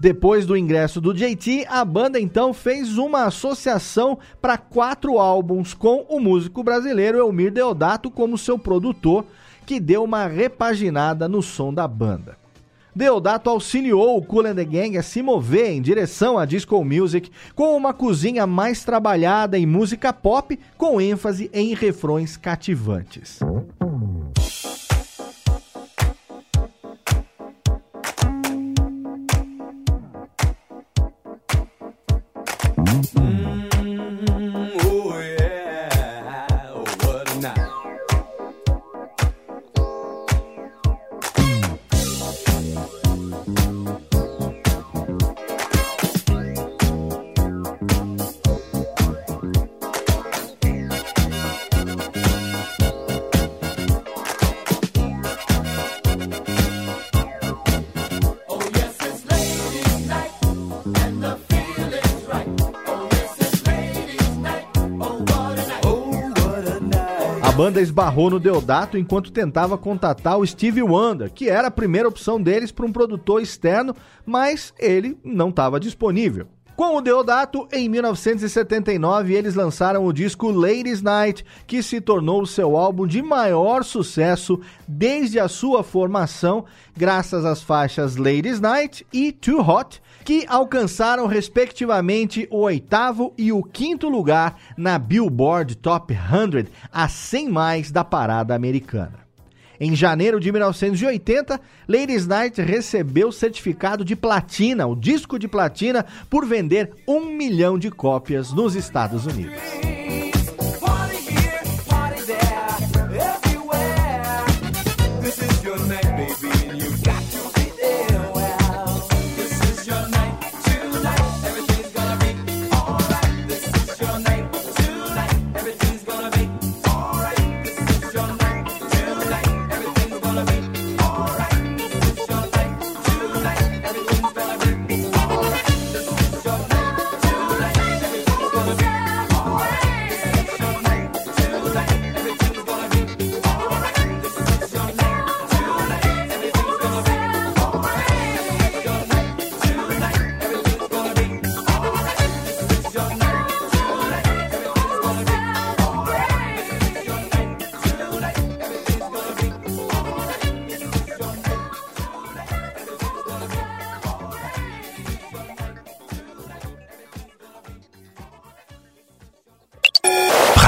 Depois 0.00 0.46
do 0.46 0.56
ingresso 0.56 0.98
do 0.98 1.12
JT, 1.12 1.66
a 1.68 1.84
banda 1.84 2.18
então 2.18 2.54
fez 2.54 2.96
uma 2.96 3.24
associação 3.24 4.18
para 4.40 4.56
quatro 4.56 5.18
álbuns 5.18 5.74
com 5.74 6.06
o 6.08 6.18
músico 6.18 6.62
brasileiro 6.62 7.18
Elmir 7.18 7.52
Deodato 7.52 8.10
como 8.10 8.38
seu 8.38 8.58
produtor, 8.58 9.26
que 9.66 9.78
deu 9.78 10.02
uma 10.02 10.26
repaginada 10.26 11.28
no 11.28 11.42
som 11.42 11.72
da 11.74 11.86
banda. 11.86 12.38
Deodato 12.96 13.50
auxiliou 13.50 14.16
o 14.16 14.22
Kool 14.22 14.46
and 14.46 14.54
the 14.54 14.64
Gang 14.64 14.96
a 14.96 15.02
se 15.02 15.20
mover 15.20 15.70
em 15.70 15.82
direção 15.82 16.38
à 16.38 16.46
disco 16.46 16.82
music 16.82 17.30
com 17.54 17.76
uma 17.76 17.92
cozinha 17.92 18.46
mais 18.46 18.82
trabalhada 18.82 19.58
em 19.58 19.66
música 19.66 20.14
pop, 20.14 20.58
com 20.78 20.98
ênfase 20.98 21.50
em 21.52 21.74
refrões 21.74 22.38
cativantes. 22.38 23.38
Banda 67.60 67.78
esbarrou 67.78 68.30
no 68.30 68.40
Deodato 68.40 68.96
enquanto 68.96 69.30
tentava 69.30 69.76
contatar 69.76 70.38
o 70.38 70.46
Steve 70.46 70.82
Wonder, 70.82 71.30
que 71.30 71.50
era 71.50 71.68
a 71.68 71.70
primeira 71.70 72.08
opção 72.08 72.40
deles 72.40 72.72
para 72.72 72.86
um 72.86 72.92
produtor 72.92 73.42
externo, 73.42 73.94
mas 74.24 74.72
ele 74.78 75.18
não 75.22 75.50
estava 75.50 75.78
disponível. 75.78 76.46
Com 76.74 76.96
o 76.96 77.02
Deodato, 77.02 77.68
em 77.70 77.86
1979, 77.86 79.34
eles 79.34 79.54
lançaram 79.54 80.06
o 80.06 80.12
disco 80.14 80.50
Ladies 80.50 81.02
Night, 81.02 81.44
que 81.66 81.82
se 81.82 82.00
tornou 82.00 82.40
o 82.40 82.46
seu 82.46 82.78
álbum 82.78 83.06
de 83.06 83.20
maior 83.20 83.84
sucesso 83.84 84.58
desde 84.88 85.38
a 85.38 85.46
sua 85.46 85.82
formação, 85.82 86.64
graças 86.96 87.44
às 87.44 87.62
faixas 87.62 88.16
Ladies 88.16 88.58
Night 88.58 89.06
e 89.12 89.32
Too 89.32 89.60
Hot, 89.60 90.00
que 90.24 90.44
alcançaram 90.48 91.26
respectivamente 91.26 92.46
o 92.50 92.58
oitavo 92.58 93.32
e 93.36 93.52
o 93.52 93.62
quinto 93.62 94.08
lugar 94.08 94.56
na 94.76 94.98
Billboard 94.98 95.76
Top 95.76 96.14
100, 96.14 96.66
a 96.92 97.08
100 97.08 97.48
mais 97.48 97.90
da 97.90 98.04
parada 98.04 98.54
americana. 98.54 99.20
Em 99.82 99.96
janeiro 99.96 100.38
de 100.38 100.52
1980, 100.52 101.58
Ladies 101.88 102.26
Night 102.26 102.60
recebeu 102.60 103.32
certificado 103.32 104.04
de 104.04 104.14
platina, 104.14 104.86
o 104.86 104.94
disco 104.94 105.38
de 105.38 105.48
platina, 105.48 106.04
por 106.28 106.44
vender 106.44 106.90
um 107.08 107.34
milhão 107.34 107.78
de 107.78 107.90
cópias 107.90 108.52
nos 108.52 108.74
Estados 108.74 109.24
Unidos. 109.24 109.99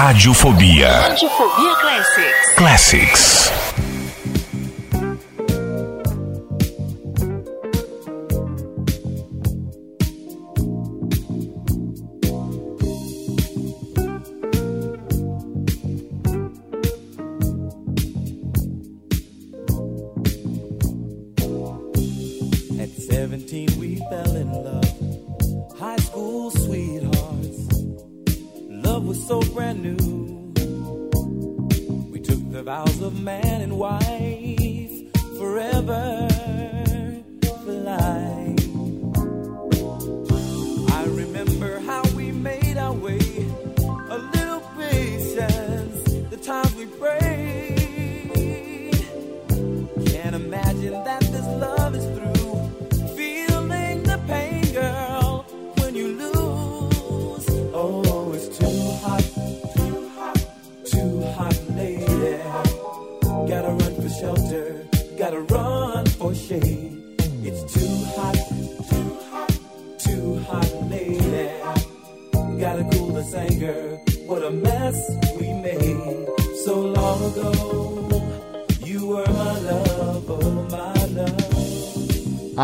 Radiofobia 0.02 0.90
Radiofobia 1.10 1.76
Classics. 1.76 2.54
Classics. 2.56 3.71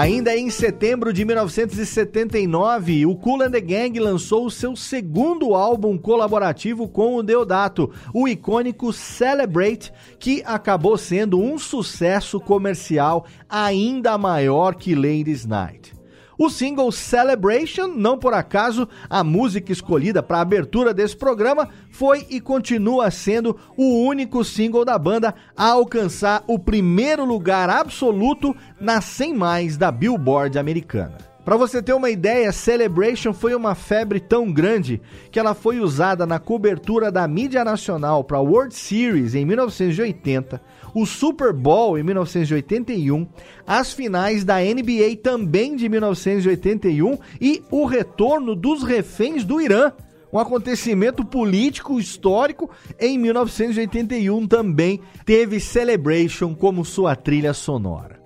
Ainda 0.08 0.34
em 0.34 0.48
setembro 0.48 1.12
de 1.12 1.22
1979, 1.22 3.04
o 3.04 3.14
Cool 3.14 3.42
and 3.42 3.50
the 3.50 3.60
Gang 3.60 4.00
lançou 4.00 4.46
o 4.46 4.50
seu 4.50 4.74
segundo 4.74 5.54
álbum 5.54 5.98
colaborativo 5.98 6.88
com 6.88 7.16
o 7.16 7.22
Deodato, 7.22 7.92
o 8.14 8.26
icônico 8.26 8.90
Celebrate, 8.90 9.92
que 10.18 10.42
acabou 10.46 10.96
sendo 10.96 11.38
um 11.38 11.58
sucesso 11.58 12.40
comercial 12.40 13.26
ainda 13.50 14.16
maior 14.16 14.76
que 14.76 14.94
Ladies 14.94 15.44
Night. 15.44 15.97
O 16.38 16.48
single 16.48 16.92
Celebration, 16.92 17.88
não 17.88 18.16
por 18.16 18.32
acaso, 18.32 18.88
a 19.10 19.24
música 19.24 19.72
escolhida 19.72 20.22
para 20.22 20.38
a 20.38 20.42
abertura 20.42 20.94
desse 20.94 21.16
programa, 21.16 21.68
foi 21.90 22.24
e 22.30 22.40
continua 22.40 23.10
sendo 23.10 23.58
o 23.76 24.06
único 24.06 24.44
single 24.44 24.84
da 24.84 24.96
banda 24.96 25.34
a 25.56 25.70
alcançar 25.70 26.44
o 26.46 26.56
primeiro 26.56 27.24
lugar 27.24 27.68
absoluto 27.68 28.54
na 28.80 29.00
100 29.00 29.34
mais 29.34 29.76
da 29.76 29.90
Billboard 29.90 30.56
americana. 30.60 31.27
Para 31.48 31.56
você 31.56 31.82
ter 31.82 31.94
uma 31.94 32.10
ideia, 32.10 32.52
Celebration 32.52 33.32
foi 33.32 33.54
uma 33.54 33.74
febre 33.74 34.20
tão 34.20 34.52
grande 34.52 35.00
que 35.30 35.40
ela 35.40 35.54
foi 35.54 35.80
usada 35.80 36.26
na 36.26 36.38
cobertura 36.38 37.10
da 37.10 37.26
mídia 37.26 37.64
nacional 37.64 38.22
para 38.22 38.36
a 38.36 38.42
World 38.42 38.74
Series 38.74 39.34
em 39.34 39.46
1980, 39.46 40.60
o 40.94 41.06
Super 41.06 41.54
Bowl 41.54 41.98
em 41.98 42.02
1981, 42.02 43.26
as 43.66 43.94
finais 43.94 44.44
da 44.44 44.58
NBA 44.58 45.16
também 45.22 45.74
de 45.74 45.88
1981 45.88 47.16
e 47.40 47.62
o 47.70 47.86
retorno 47.86 48.54
dos 48.54 48.82
reféns 48.82 49.42
do 49.42 49.58
Irã. 49.58 49.90
Um 50.30 50.38
acontecimento 50.38 51.24
político 51.24 51.98
histórico 51.98 52.68
em 53.00 53.16
1981 53.16 54.46
também 54.46 55.00
teve 55.24 55.60
Celebration 55.60 56.54
como 56.54 56.84
sua 56.84 57.16
trilha 57.16 57.54
sonora. 57.54 58.17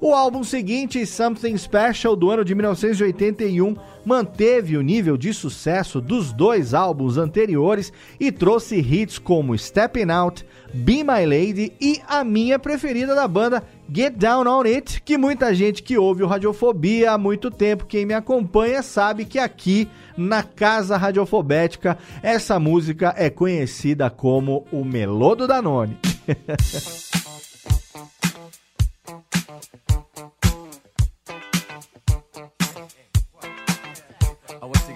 O 0.00 0.14
álbum 0.14 0.44
seguinte, 0.44 1.04
Something 1.04 1.56
Special, 1.56 2.14
do 2.14 2.30
ano 2.30 2.44
de 2.44 2.54
1981, 2.54 3.74
manteve 4.04 4.76
o 4.76 4.80
nível 4.80 5.16
de 5.16 5.34
sucesso 5.34 6.00
dos 6.00 6.32
dois 6.32 6.72
álbuns 6.72 7.16
anteriores 7.16 7.92
e 8.20 8.30
trouxe 8.30 8.76
hits 8.76 9.18
como 9.18 9.58
Stepping 9.58 10.08
Out, 10.12 10.46
Be 10.72 11.02
My 11.02 11.26
Lady 11.26 11.72
e 11.80 12.00
a 12.06 12.22
minha 12.22 12.60
preferida 12.60 13.12
da 13.12 13.26
banda, 13.26 13.64
Get 13.92 14.14
Down 14.14 14.46
On 14.46 14.62
It, 14.62 15.02
que 15.02 15.18
muita 15.18 15.52
gente 15.52 15.82
que 15.82 15.98
ouve 15.98 16.22
o 16.22 16.28
Radiofobia 16.28 17.10
há 17.10 17.18
muito 17.18 17.50
tempo, 17.50 17.84
quem 17.84 18.06
me 18.06 18.14
acompanha 18.14 18.84
sabe 18.84 19.24
que 19.24 19.38
aqui 19.38 19.88
na 20.16 20.44
Casa 20.44 20.96
Radiofobética 20.96 21.98
essa 22.22 22.60
música 22.60 23.12
é 23.16 23.28
conhecida 23.28 24.08
como 24.08 24.64
o 24.70 24.84
Melô 24.84 25.34
do 25.34 25.48
Danone. 25.48 25.98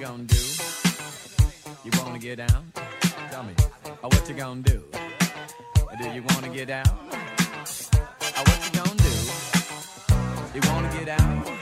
gonna 0.02 0.24
do? 0.24 0.36
You 1.84 1.92
wanna 1.96 2.18
get 2.18 2.38
down? 2.38 2.72
Tell 3.30 3.44
me. 3.44 3.54
Oh, 4.02 4.08
what 4.08 4.28
you 4.28 4.34
gonna 4.34 4.60
do? 4.60 4.82
Do 5.96 6.08
you 6.10 6.24
wanna 6.28 6.48
get 6.48 6.66
down? 6.66 6.98
Oh, 7.08 8.42
what 8.48 8.60
you 8.64 8.80
gonna 8.80 8.96
do? 8.96 9.14
You 10.54 10.60
wanna 10.72 10.92
get 10.92 11.06
down? 11.06 11.61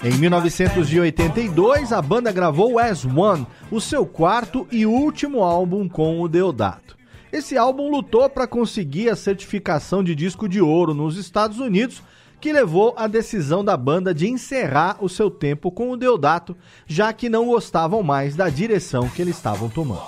Em 0.00 0.12
1982, 0.12 1.92
a 1.92 2.00
banda 2.00 2.30
gravou 2.30 2.78
As 2.78 3.04
One, 3.04 3.44
o 3.68 3.80
seu 3.80 4.06
quarto 4.06 4.64
e 4.70 4.86
último 4.86 5.42
álbum 5.42 5.88
com 5.88 6.20
o 6.20 6.28
Deodato. 6.28 6.96
Esse 7.32 7.58
álbum 7.58 7.90
lutou 7.90 8.30
para 8.30 8.46
conseguir 8.46 9.08
a 9.08 9.16
certificação 9.16 10.04
de 10.04 10.14
disco 10.14 10.48
de 10.48 10.60
ouro 10.60 10.94
nos 10.94 11.16
Estados 11.16 11.58
Unidos, 11.58 12.00
que 12.40 12.52
levou 12.52 12.94
à 12.96 13.08
decisão 13.08 13.64
da 13.64 13.76
banda 13.76 14.14
de 14.14 14.28
encerrar 14.28 14.98
o 15.00 15.08
seu 15.08 15.28
tempo 15.28 15.68
com 15.68 15.90
o 15.90 15.96
Deodato, 15.96 16.56
já 16.86 17.12
que 17.12 17.28
não 17.28 17.46
gostavam 17.46 18.00
mais 18.00 18.36
da 18.36 18.48
direção 18.48 19.08
que 19.08 19.20
eles 19.20 19.34
estavam 19.34 19.68
tomando. 19.68 20.06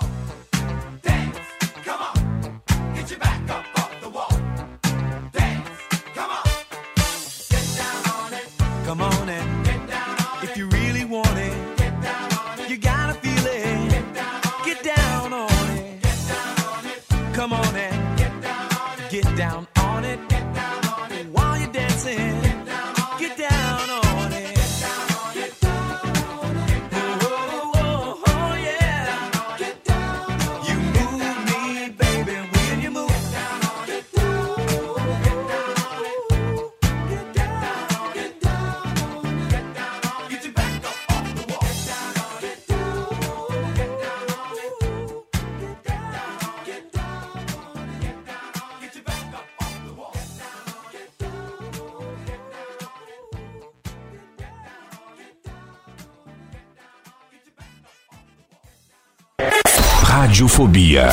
Radiofobia 60.61 61.09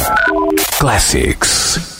Classics. 0.78 1.97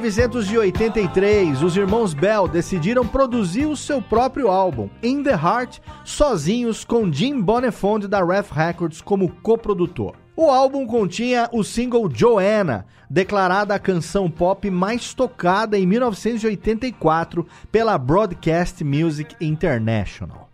1983, 0.00 1.62
os 1.62 1.76
irmãos 1.76 2.14
Bell 2.14 2.48
decidiram 2.48 3.06
produzir 3.06 3.66
o 3.66 3.76
seu 3.76 4.00
próprio 4.00 4.48
álbum, 4.48 4.88
In 5.02 5.22
the 5.22 5.32
Heart, 5.32 5.78
sozinhos 6.04 6.84
com 6.84 7.12
Jim 7.12 7.38
Bonnefond 7.38 8.08
da 8.08 8.24
Ref 8.24 8.50
Records 8.50 9.02
como 9.02 9.28
coprodutor. 9.42 10.14
O 10.34 10.48
álbum 10.48 10.86
continha 10.86 11.50
o 11.52 11.62
single 11.62 12.08
Joanna, 12.10 12.86
declarada 13.10 13.74
a 13.74 13.78
canção 13.78 14.30
pop 14.30 14.70
mais 14.70 15.12
tocada 15.12 15.78
em 15.78 15.86
1984 15.86 17.46
pela 17.70 17.98
Broadcast 17.98 18.82
Music 18.82 19.36
International. 19.38 20.49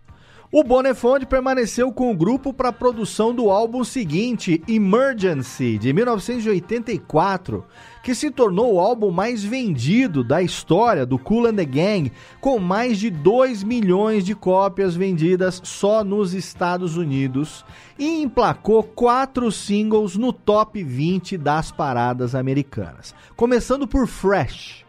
O 0.52 0.62
Bonnefond 0.62 1.26
permaneceu 1.26 1.92
com 1.92 2.12
o 2.12 2.16
grupo 2.16 2.52
para 2.52 2.68
a 2.68 2.72
produção 2.72 3.34
do 3.34 3.50
álbum 3.50 3.82
seguinte, 3.82 4.62
Emergency, 4.68 5.76
de 5.76 5.92
1984, 5.92 7.64
que 8.00 8.14
se 8.14 8.30
tornou 8.30 8.74
o 8.74 8.80
álbum 8.80 9.10
mais 9.10 9.42
vendido 9.42 10.22
da 10.22 10.40
história 10.40 11.04
do 11.04 11.18
Kool 11.18 11.46
and 11.46 11.56
the 11.56 11.64
Gang, 11.64 12.12
com 12.40 12.60
mais 12.60 13.00
de 13.00 13.10
2 13.10 13.64
milhões 13.64 14.24
de 14.24 14.36
cópias 14.36 14.94
vendidas 14.94 15.60
só 15.64 16.04
nos 16.04 16.32
Estados 16.32 16.96
Unidos, 16.96 17.64
e 17.98 18.22
emplacou 18.22 18.84
quatro 18.84 19.50
singles 19.50 20.16
no 20.16 20.32
top 20.32 20.80
20 20.80 21.36
das 21.36 21.72
paradas 21.72 22.36
americanas, 22.36 23.12
começando 23.34 23.88
por 23.88 24.06
Fresh. 24.06 24.85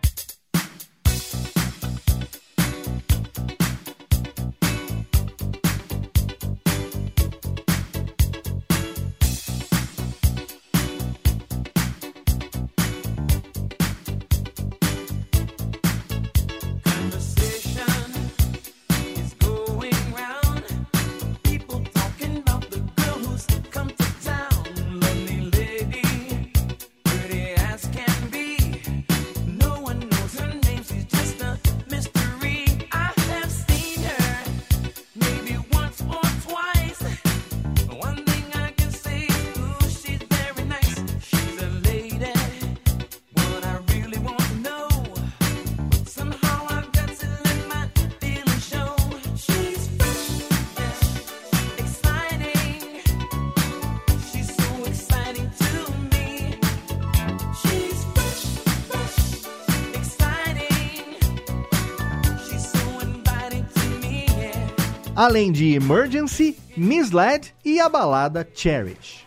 Além 65.18 65.52
de 65.52 65.74
Emergency, 65.74 66.56
Misled 66.78 67.52
e 67.66 67.80
a 67.80 67.90
balada 67.90 68.48
Cherish. 68.54 69.26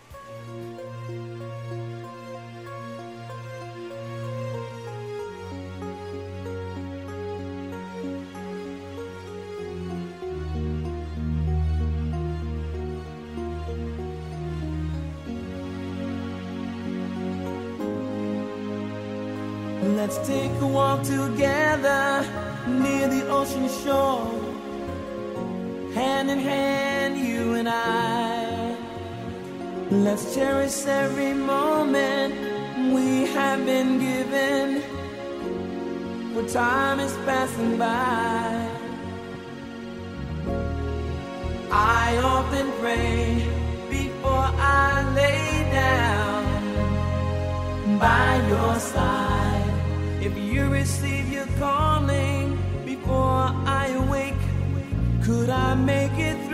Let's 19.96 20.18
take 20.18 20.52
a 20.60 20.66
walk 20.66 21.02
together 21.02 22.24
near 22.68 23.08
the 23.08 23.28
ocean 23.28 23.68
shore. 23.82 24.49
Hand 25.94 26.30
in 26.30 26.38
hand, 26.38 27.18
you 27.18 27.54
and 27.54 27.68
I. 27.68 28.76
Let's 29.90 30.34
cherish 30.34 30.86
every 30.86 31.34
moment 31.34 32.34
we 32.94 33.26
have 33.26 33.64
been 33.66 33.98
given. 33.98 34.82
For 36.32 36.48
time 36.48 37.00
is 37.00 37.12
passing 37.26 37.76
by. 37.76 38.68
I 41.72 42.16
often 42.22 42.70
pray 42.80 43.46
before 43.90 44.48
I 44.58 45.12
lay 45.14 45.70
down 45.72 46.44
by 47.98 48.46
your 48.48 48.78
side. 48.78 49.70
If 50.22 50.36
you 50.36 50.68
receive 50.68 51.32
your 51.32 51.46
calling 51.58 52.58
before 52.84 53.52
I 53.66 53.79
could 55.30 55.48
I 55.48 55.74
make 55.76 56.18
it 56.18 56.49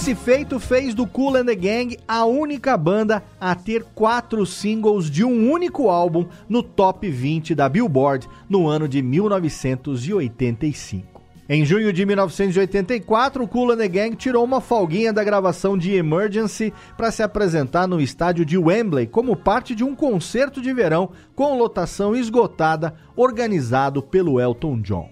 Esse 0.00 0.14
feito 0.14 0.58
fez 0.58 0.94
do 0.94 1.06
Cool 1.06 1.36
and 1.36 1.44
the 1.44 1.54
Gang 1.54 1.94
a 2.08 2.24
única 2.24 2.74
banda 2.74 3.22
a 3.38 3.54
ter 3.54 3.84
quatro 3.94 4.46
singles 4.46 5.10
de 5.10 5.22
um 5.22 5.52
único 5.52 5.90
álbum 5.90 6.24
no 6.48 6.62
top 6.62 7.10
20 7.10 7.54
da 7.54 7.68
Billboard 7.68 8.26
no 8.48 8.66
ano 8.66 8.88
de 8.88 9.02
1985. 9.02 11.20
Em 11.46 11.66
junho 11.66 11.92
de 11.92 12.06
1984, 12.06 13.44
o 13.44 13.46
Cool 13.46 13.72
and 13.72 13.76
the 13.76 13.88
Gang 13.88 14.16
tirou 14.16 14.42
uma 14.42 14.62
folguinha 14.62 15.12
da 15.12 15.22
gravação 15.22 15.76
de 15.76 15.92
Emergency 15.92 16.72
para 16.96 17.10
se 17.10 17.22
apresentar 17.22 17.86
no 17.86 18.00
estádio 18.00 18.46
de 18.46 18.56
Wembley 18.56 19.06
como 19.06 19.36
parte 19.36 19.74
de 19.74 19.84
um 19.84 19.94
concerto 19.94 20.62
de 20.62 20.72
verão 20.72 21.10
com 21.34 21.58
lotação 21.58 22.16
esgotada 22.16 22.94
organizado 23.14 24.02
pelo 24.02 24.40
Elton 24.40 24.80
John. 24.80 25.10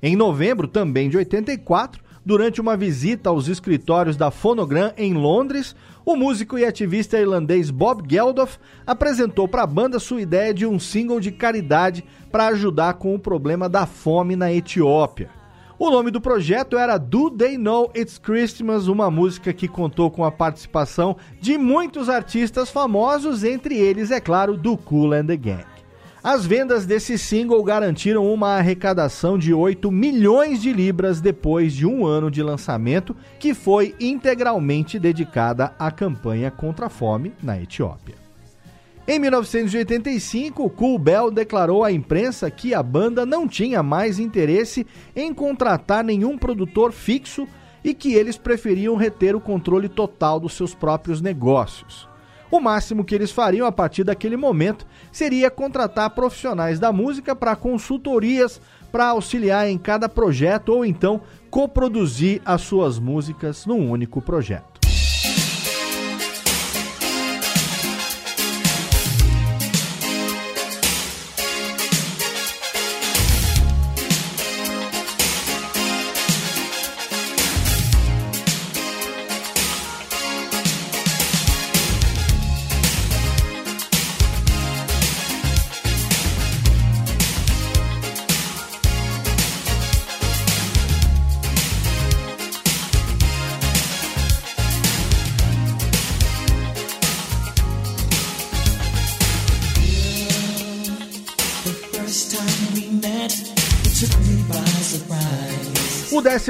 Em 0.00 0.14
novembro, 0.14 0.68
também 0.68 1.08
de 1.08 1.16
84, 1.16 2.06
durante 2.28 2.60
uma 2.60 2.76
visita 2.76 3.30
aos 3.30 3.48
escritórios 3.48 4.14
da 4.14 4.30
Phonogram 4.30 4.92
em 4.98 5.14
Londres, 5.14 5.74
o 6.04 6.14
músico 6.14 6.58
e 6.58 6.64
ativista 6.66 7.18
irlandês 7.18 7.70
Bob 7.70 8.04
Geldof 8.06 8.58
apresentou 8.86 9.48
para 9.48 9.62
a 9.62 9.66
banda 9.66 9.98
sua 9.98 10.20
ideia 10.20 10.52
de 10.52 10.66
um 10.66 10.78
single 10.78 11.20
de 11.20 11.32
caridade 11.32 12.04
para 12.30 12.48
ajudar 12.48 12.92
com 12.94 13.14
o 13.14 13.18
problema 13.18 13.66
da 13.66 13.86
fome 13.86 14.36
na 14.36 14.52
Etiópia. 14.52 15.30
O 15.78 15.90
nome 15.90 16.10
do 16.10 16.20
projeto 16.20 16.76
era 16.76 16.98
Do 16.98 17.30
They 17.30 17.56
Know 17.56 17.90
It's 17.96 18.18
Christmas, 18.18 18.88
uma 18.88 19.10
música 19.10 19.50
que 19.54 19.66
contou 19.66 20.10
com 20.10 20.22
a 20.22 20.30
participação 20.30 21.16
de 21.40 21.56
muitos 21.56 22.10
artistas 22.10 22.68
famosos, 22.68 23.42
entre 23.42 23.74
eles, 23.74 24.10
é 24.10 24.20
claro, 24.20 24.54
do 24.54 24.76
Cool 24.76 25.14
and 25.14 25.24
the 25.28 25.36
Gang. 25.38 25.77
As 26.22 26.44
vendas 26.44 26.84
desse 26.84 27.16
single 27.16 27.62
garantiram 27.62 28.26
uma 28.32 28.56
arrecadação 28.56 29.38
de 29.38 29.54
8 29.54 29.90
milhões 29.90 30.60
de 30.60 30.72
libras 30.72 31.20
depois 31.20 31.72
de 31.72 31.86
um 31.86 32.04
ano 32.04 32.28
de 32.28 32.42
lançamento, 32.42 33.14
que 33.38 33.54
foi 33.54 33.94
integralmente 34.00 34.98
dedicada 34.98 35.72
à 35.78 35.92
campanha 35.92 36.50
contra 36.50 36.86
a 36.86 36.90
fome 36.90 37.32
na 37.40 37.60
Etiópia. 37.60 38.16
Em 39.06 39.18
1985, 39.20 40.68
Cool 40.70 40.98
Bell 40.98 41.30
declarou 41.30 41.84
à 41.84 41.92
imprensa 41.92 42.50
que 42.50 42.74
a 42.74 42.82
banda 42.82 43.24
não 43.24 43.46
tinha 43.46 43.80
mais 43.80 44.18
interesse 44.18 44.84
em 45.14 45.32
contratar 45.32 46.02
nenhum 46.02 46.36
produtor 46.36 46.92
fixo 46.92 47.46
e 47.82 47.94
que 47.94 48.12
eles 48.14 48.36
preferiam 48.36 48.96
reter 48.96 49.36
o 49.36 49.40
controle 49.40 49.88
total 49.88 50.40
dos 50.40 50.54
seus 50.54 50.74
próprios 50.74 51.20
negócios. 51.20 52.07
O 52.50 52.60
máximo 52.60 53.04
que 53.04 53.14
eles 53.14 53.30
fariam 53.30 53.66
a 53.66 53.72
partir 53.72 54.04
daquele 54.04 54.36
momento 54.36 54.86
seria 55.12 55.50
contratar 55.50 56.10
profissionais 56.10 56.78
da 56.78 56.90
música 56.90 57.36
para 57.36 57.54
consultorias 57.54 58.60
para 58.90 59.08
auxiliar 59.08 59.68
em 59.68 59.76
cada 59.76 60.08
projeto 60.08 60.70
ou 60.70 60.84
então 60.84 61.20
coproduzir 61.50 62.40
as 62.44 62.62
suas 62.62 62.98
músicas 62.98 63.66
num 63.66 63.90
único 63.90 64.22
projeto. 64.22 64.77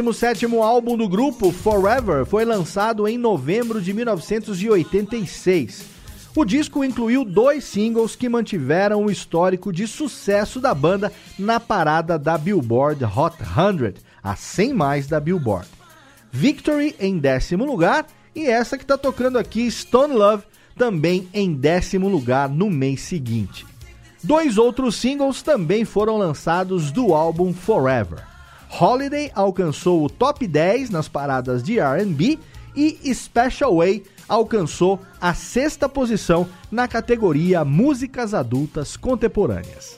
17º 0.03 0.63
álbum 0.63 0.97
do 0.97 1.09
grupo, 1.09 1.51
Forever, 1.51 2.25
foi 2.25 2.45
lançado 2.45 3.09
em 3.09 3.19
novembro 3.19 3.83
de 3.83 3.93
1986. 3.93 5.85
O 6.37 6.45
disco 6.45 6.85
incluiu 6.85 7.25
dois 7.25 7.65
singles 7.65 8.15
que 8.15 8.29
mantiveram 8.29 9.05
o 9.05 9.11
histórico 9.11 9.73
de 9.73 9.89
sucesso 9.89 10.61
da 10.61 10.73
banda 10.73 11.13
na 11.37 11.59
parada 11.59 12.17
da 12.17 12.39
Billboard 12.39 13.05
Hot 13.05 13.37
100, 13.39 13.95
a 14.23 14.37
100 14.37 14.73
mais 14.73 15.09
da 15.09 15.19
Billboard. 15.19 15.67
Victory 16.31 16.95
em 17.01 17.19
décimo 17.19 17.65
lugar 17.65 18.07
e 18.37 18.47
essa 18.47 18.79
que 18.79 18.85
está 18.85 18.97
tocando 18.97 19.37
aqui, 19.37 19.69
Stone 19.69 20.15
Love, 20.15 20.45
também 20.77 21.29
em 21.35 21.53
décimo 21.53 22.09
lugar 22.09 22.49
no 22.49 22.71
mês 22.71 23.01
seguinte. 23.01 23.67
Dois 24.23 24.59
outros 24.59 24.95
singles 24.95 25.43
também 25.43 25.85
foram 25.85 26.17
lançados 26.19 26.93
do 26.93 27.13
álbum 27.15 27.53
Forever. 27.53 28.38
Holiday 28.71 29.31
alcançou 29.35 30.05
o 30.05 30.11
top 30.11 30.47
10 30.47 30.91
nas 30.91 31.09
paradas 31.09 31.63
de 31.63 31.79
R&B 31.79 32.39
e 32.77 33.15
Special 33.15 33.77
Way 33.77 34.05
alcançou 34.29 35.01
a 35.21 35.35
sexta 35.35 35.89
posição 35.89 36.47
na 36.71 36.87
categoria 36.87 37.65
Músicas 37.65 38.35
Adultas 38.35 38.97
Contemporâneas. 38.97 39.97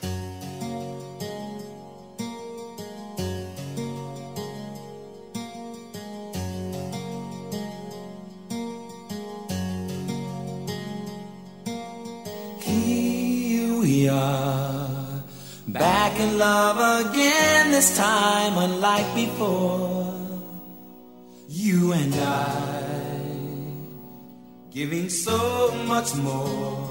In 16.21 16.37
love 16.37 16.77
again, 17.05 17.71
this 17.71 17.97
time 17.97 18.57
unlike 18.57 19.15
before. 19.15 20.13
You 21.47 21.93
and 21.93 22.13
I, 22.15 22.83
giving 24.71 25.09
so 25.09 25.37
much 25.87 26.15
more, 26.15 26.89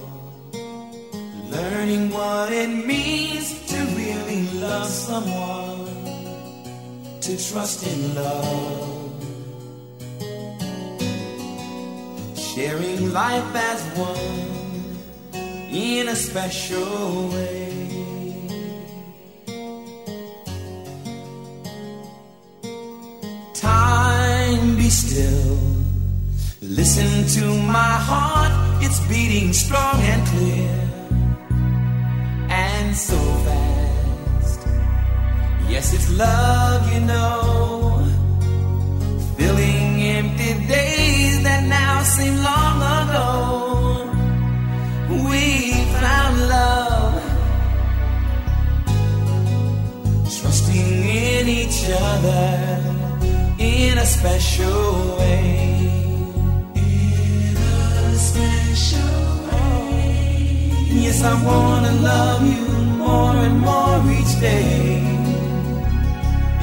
learning 1.57 2.11
what 2.11 2.53
it 2.53 2.71
means 2.93 3.47
to 3.71 3.79
really 4.01 4.43
love 4.61 4.87
someone, 4.87 5.87
to 7.21 7.33
trust 7.49 7.87
in 7.87 8.15
love, 8.15 8.89
sharing 12.37 13.13
life 13.13 13.55
as 13.55 13.81
one 13.97 14.51
in 15.73 16.09
a 16.09 16.17
special 16.17 17.29
way. 17.29 17.60
still. 24.91 25.57
Listen 26.61 27.25
to 27.37 27.47
my 27.63 27.95
heart, 28.09 28.53
it's 28.83 29.01
beating 29.09 29.53
strong 29.53 29.99
and 30.03 30.27
clear. 30.29 30.71
And 32.51 32.97
so 32.97 33.17
fast. 33.47 34.61
Yes, 35.69 35.95
it's 35.95 36.11
love, 36.19 36.93
you 36.93 37.01
know. 37.01 38.05
Filling 39.39 40.03
empty 40.03 40.53
days 40.67 41.43
that 41.45 41.63
now 41.65 42.03
seem 42.03 42.37
long 42.43 42.77
ago. 42.99 44.11
We 45.31 45.71
found 46.03 46.49
love. 46.49 47.23
Trusting 50.41 51.05
in 51.09 51.49
each 51.49 51.81
other 51.89 53.00
special 54.05 55.17
way. 55.19 55.89
In 56.75 57.57
a 57.57 58.15
special 58.15 59.01
way. 59.49 60.71
Yes, 61.03 61.23
I 61.25 61.35
wanna 61.43 61.93
love 62.03 62.43
you 62.47 62.69
more 62.99 63.37
and 63.37 63.59
more 63.59 64.01
each 64.13 64.39
day. 64.39 65.01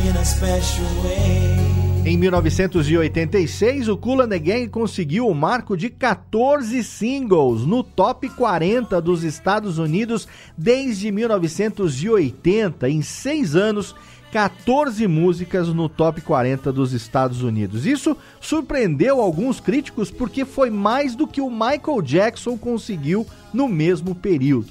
In 0.08 0.16
a 0.16 0.26
special 0.26 0.86
way. 1.04 1.78
Em 2.06 2.16
1986, 2.18 3.90
o 3.90 3.98
Kool 3.98 4.22
and 4.22 4.30
the 4.30 4.40
Gang 4.40 4.70
conseguiu 4.70 5.28
o 5.28 5.34
marco 5.34 5.76
de 5.76 5.90
14 5.90 6.82
singles 6.82 7.66
no 7.66 7.84
top 7.84 8.30
40 8.30 9.02
dos 9.02 9.24
Estados 9.24 9.78
Unidos 9.78 10.26
desde 10.58 11.12
1980. 11.12 12.90
Em 12.90 13.02
seis 13.02 13.56
anos, 13.56 13.94
14 14.32 15.08
músicas 15.08 15.70
no 15.70 15.88
top 15.88 16.22
40 16.22 16.72
dos 16.72 16.92
Estados 16.94 17.42
Unidos. 17.42 17.86
Isso 17.86 18.16
surpreendeu 18.42 19.22
alguns 19.22 19.60
críticos 19.60 20.12
porque 20.12 20.44
foi 20.44 20.70
mais 20.70 21.16
do 21.16 21.28
que 21.28 21.42
o 21.42 21.50
Michael 21.50 22.02
Jackson 22.02 22.58
conseguiu 22.58 23.26
no 23.54 23.68
mesmo 23.68 24.14
período. 24.14 24.68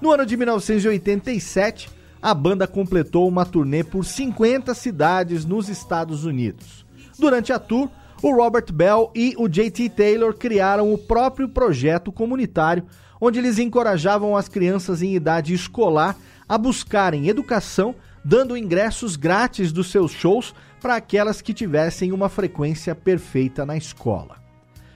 No 0.00 0.10
ano 0.10 0.26
de 0.26 0.36
1987, 0.36 1.88
a 2.20 2.34
banda 2.34 2.66
completou 2.66 3.26
uma 3.26 3.46
turnê 3.46 3.82
por 3.82 4.04
50 4.04 4.74
cidades 4.74 5.44
nos 5.44 5.68
Estados 5.68 6.24
Unidos. 6.24 6.84
Durante 7.18 7.52
a 7.52 7.58
tour, 7.58 7.88
o 8.22 8.32
Robert 8.32 8.72
Bell 8.72 9.10
e 9.14 9.34
o 9.36 9.48
JT 9.48 9.88
Taylor 9.90 10.34
criaram 10.34 10.92
o 10.92 10.98
próprio 10.98 11.48
projeto 11.48 12.12
comunitário, 12.12 12.84
onde 13.20 13.38
eles 13.38 13.58
encorajavam 13.58 14.36
as 14.36 14.48
crianças 14.48 15.02
em 15.02 15.14
idade 15.14 15.54
escolar 15.54 16.16
a 16.48 16.58
buscarem 16.58 17.28
educação, 17.28 17.94
dando 18.24 18.56
ingressos 18.56 19.16
grátis 19.16 19.72
dos 19.72 19.90
seus 19.90 20.12
shows 20.12 20.54
para 20.80 20.96
aquelas 20.96 21.40
que 21.40 21.54
tivessem 21.54 22.12
uma 22.12 22.28
frequência 22.28 22.94
perfeita 22.94 23.64
na 23.66 23.76
escola. 23.76 24.42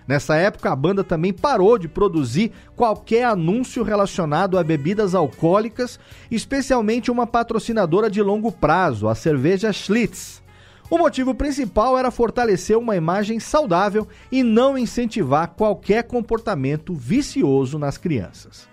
Nessa 0.07 0.37
época, 0.37 0.71
a 0.71 0.77
banda 0.77 1.03
também 1.03 1.33
parou 1.33 1.77
de 1.77 1.89
produzir 1.89 2.53
qualquer 2.77 3.25
anúncio 3.25 3.83
relacionado 3.83 4.57
a 4.57 4.63
bebidas 4.63 5.15
alcoólicas, 5.15 5.99
especialmente 6.31 7.11
uma 7.11 7.27
patrocinadora 7.27 8.09
de 8.09 8.23
longo 8.23 8.53
prazo, 8.53 9.09
a 9.09 9.15
cerveja 9.17 9.73
Schlitz. 9.73 10.43
O 10.89 10.97
motivo 10.97 11.35
principal 11.35 11.99
era 11.99 12.13
fortalecer 12.13 12.79
uma 12.79 12.95
imagem 12.95 13.41
saudável 13.41 14.07
e 14.31 14.45
não 14.45 14.79
incentivar 14.79 15.49
qualquer 15.49 16.05
comportamento 16.05 16.95
vicioso 16.95 17.77
nas 17.77 17.99
crianças. 17.99 18.69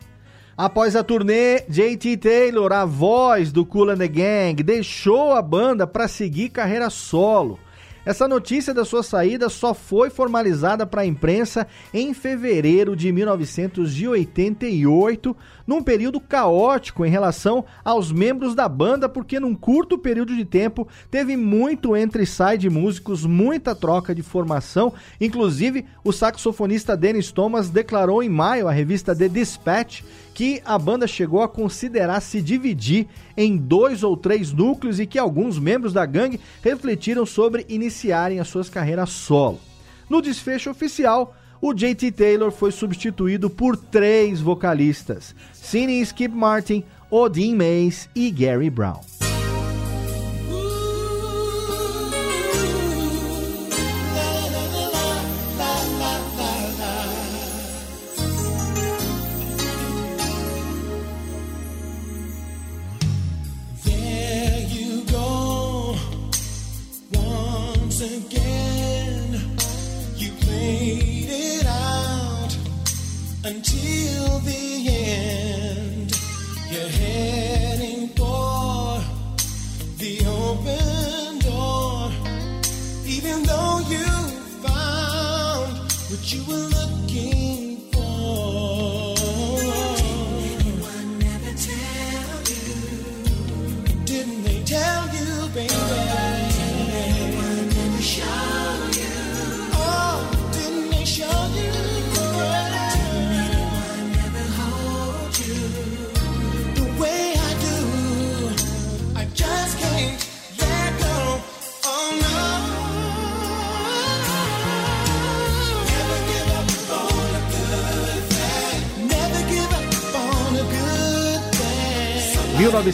Após 0.56 0.95
a 0.95 1.04
turnê, 1.04 1.64
JT 1.68 2.18
Taylor, 2.18 2.72
a 2.72 2.86
voz 2.86 3.51
do 3.51 3.66
Kool 3.66 3.89
and 3.89 3.97
the 3.97 4.08
Gang, 4.08 4.62
deixou 4.62 5.34
a 5.34 5.41
banda 5.41 5.88
para 5.88 6.08
seguir 6.08 6.49
carreira 6.49 6.91
solo. 6.91 7.58
Essa 8.06 8.28
notícia 8.28 8.74
da 8.74 8.84
sua 8.84 9.01
saída 9.01 9.47
só 9.47 9.74
foi 9.74 10.10
formalizada 10.10 10.86
para 10.86 11.04
a 11.04 11.06
imprensa 11.06 11.66
em 11.93 12.14
fevereiro 12.14 12.97
de 12.97 13.14
1988, 13.14 15.34
num 15.66 15.82
período 15.82 16.20
caótico 16.20 17.06
em 17.06 17.10
relação 17.10 17.64
aos 17.84 18.12
membros 18.12 18.54
da 18.54 18.68
banda, 18.68 19.08
porque 19.08 19.39
num 19.39 19.56
curto 19.56 19.97
período 19.97 20.36
de 20.36 20.43
tempo 20.43 20.86
teve 21.10 21.38
muito 21.38 21.95
entre 21.95 22.26
sai 22.26 22.58
de 22.58 22.70
músicos, 22.70 23.26
muita 23.26 23.74
troca 23.74 24.14
de 24.14 24.22
formação. 24.22 24.91
Inclusive, 25.20 25.86
o 26.04 26.12
saxofonista 26.12 26.97
Dennis 26.97 27.32
Thomas 27.32 27.70
declarou 27.70 28.22
em 28.22 28.28
maio 28.28 28.68
à 28.68 28.72
revista 28.72 29.16
The 29.16 29.30
Dispatch 29.30 30.04
que 30.34 30.61
a 30.65 30.77
banda 30.77 31.07
chegou 31.07 31.41
a 31.41 31.47
considerar 31.47 32.19
se 32.21 32.41
dividir 32.41 33.07
em 33.38 33.55
dois 33.55 34.03
ou 34.03 34.17
três 34.17 34.51
núcleos 34.51 34.99
e 34.99 35.05
que 35.05 35.19
alguns 35.19 35.59
membros 35.59 35.93
da 35.93 36.05
gangue 36.05 36.39
refletiram 36.61 37.25
sobre 37.25 37.65
iniciarem 37.69 38.39
as 38.39 38.47
suas 38.47 38.69
carreiras 38.69 39.09
solo. 39.09 39.59
No 40.09 40.21
desfecho 40.21 40.69
oficial, 40.69 41.36
o 41.61 41.73
JT 41.73 42.11
Taylor 42.11 42.51
foi 42.51 42.71
substituído 42.71 43.49
por 43.49 43.77
três 43.77 44.41
vocalistas: 44.41 45.36
Sidney 45.53 46.01
Skip 46.01 46.36
Martin, 46.36 46.84
Odin 47.09 47.55
Mays 47.55 48.09
e 48.15 48.29
Gary 48.29 48.69
Brown. 48.69 49.12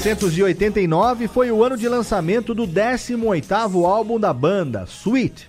1989 0.09 1.27
foi 1.27 1.51
o 1.51 1.63
ano 1.63 1.77
de 1.77 1.87
lançamento 1.87 2.55
do 2.55 2.67
18º 2.67 3.85
álbum 3.85 4.19
da 4.19 4.33
banda, 4.33 4.83
Sweet. 4.87 5.47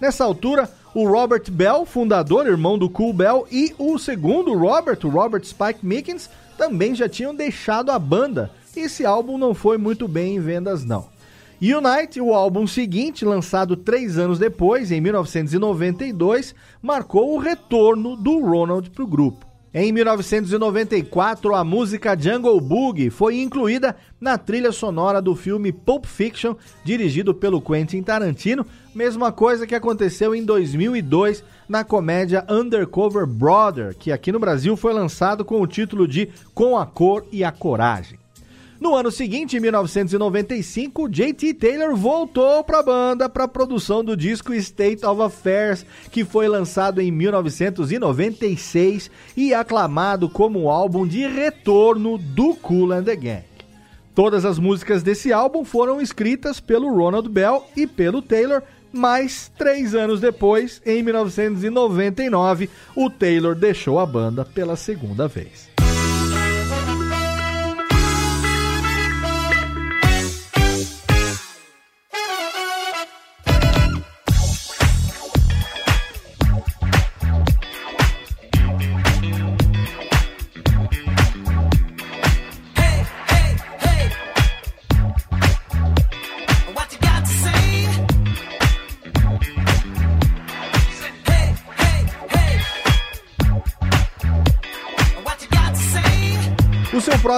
Nessa 0.00 0.24
altura, 0.24 0.70
o 0.94 1.06
Robert 1.06 1.50
Bell, 1.50 1.84
fundador, 1.84 2.46
irmão 2.46 2.78
do 2.78 2.88
Cool 2.88 3.12
Bell, 3.12 3.46
e 3.52 3.74
o 3.76 3.98
segundo 3.98 4.56
Robert, 4.56 4.98
o 5.04 5.10
Robert 5.10 5.44
Spike 5.44 5.84
Mickens, 5.84 6.30
também 6.56 6.94
já 6.94 7.06
tinham 7.06 7.34
deixado 7.34 7.90
a 7.90 7.98
banda. 7.98 8.50
E 8.74 8.80
esse 8.80 9.04
álbum 9.04 9.36
não 9.36 9.52
foi 9.52 9.76
muito 9.76 10.08
bem 10.08 10.36
em 10.36 10.40
vendas 10.40 10.86
não. 10.86 11.08
Unite, 11.60 12.18
o 12.18 12.32
álbum 12.32 12.66
seguinte, 12.66 13.26
lançado 13.26 13.76
três 13.76 14.16
anos 14.16 14.38
depois, 14.38 14.90
em 14.90 15.02
1992, 15.02 16.54
marcou 16.80 17.34
o 17.34 17.38
retorno 17.38 18.16
do 18.16 18.40
Ronald 18.40 18.88
para 18.88 19.04
o 19.04 19.06
grupo. 19.06 19.47
Em 19.72 19.92
1994, 19.92 21.54
a 21.54 21.62
música 21.62 22.18
Jungle 22.18 22.58
Boogie 22.58 23.10
foi 23.10 23.38
incluída 23.38 23.94
na 24.18 24.38
trilha 24.38 24.72
sonora 24.72 25.20
do 25.20 25.36
filme 25.36 25.70
Pulp 25.70 26.06
Fiction, 26.06 26.54
dirigido 26.82 27.34
pelo 27.34 27.60
Quentin 27.60 28.02
Tarantino, 28.02 28.64
mesma 28.94 29.30
coisa 29.30 29.66
que 29.66 29.74
aconteceu 29.74 30.34
em 30.34 30.42
2002 30.42 31.44
na 31.68 31.84
comédia 31.84 32.46
Undercover 32.48 33.26
Brother, 33.26 33.94
que 33.94 34.10
aqui 34.10 34.32
no 34.32 34.38
Brasil 34.38 34.74
foi 34.74 34.94
lançado 34.94 35.44
com 35.44 35.60
o 35.60 35.66
título 35.66 36.08
de 36.08 36.30
Com 36.54 36.78
a 36.78 36.86
Cor 36.86 37.26
e 37.30 37.44
a 37.44 37.52
Coragem. 37.52 38.18
No 38.80 38.94
ano 38.94 39.10
seguinte, 39.10 39.56
em 39.56 39.60
1995, 39.60 41.08
JT 41.08 41.54
Taylor 41.54 41.96
voltou 41.96 42.62
para 42.62 42.78
a 42.78 42.82
banda 42.82 43.28
para 43.28 43.44
a 43.44 43.48
produção 43.48 44.04
do 44.04 44.16
disco 44.16 44.54
State 44.54 45.04
of 45.04 45.20
Affairs, 45.20 45.84
que 46.12 46.24
foi 46.24 46.46
lançado 46.46 47.00
em 47.00 47.10
1996 47.10 49.10
e 49.36 49.52
aclamado 49.52 50.28
como 50.28 50.60
o 50.60 50.70
álbum 50.70 51.08
de 51.08 51.26
retorno 51.26 52.18
do 52.18 52.54
Kool 52.54 52.92
and 52.92 53.02
the 53.02 53.16
Gang. 53.16 53.44
Todas 54.14 54.44
as 54.44 54.60
músicas 54.60 55.02
desse 55.02 55.32
álbum 55.32 55.64
foram 55.64 56.00
escritas 56.00 56.60
pelo 56.60 56.94
Ronald 56.94 57.28
Bell 57.28 57.64
e 57.76 57.84
pelo 57.84 58.22
Taylor, 58.22 58.62
mas 58.92 59.50
três 59.58 59.92
anos 59.92 60.20
depois, 60.20 60.80
em 60.86 61.02
1999, 61.02 62.70
o 62.94 63.10
Taylor 63.10 63.56
deixou 63.56 63.98
a 63.98 64.06
banda 64.06 64.44
pela 64.44 64.76
segunda 64.76 65.26
vez. 65.26 65.67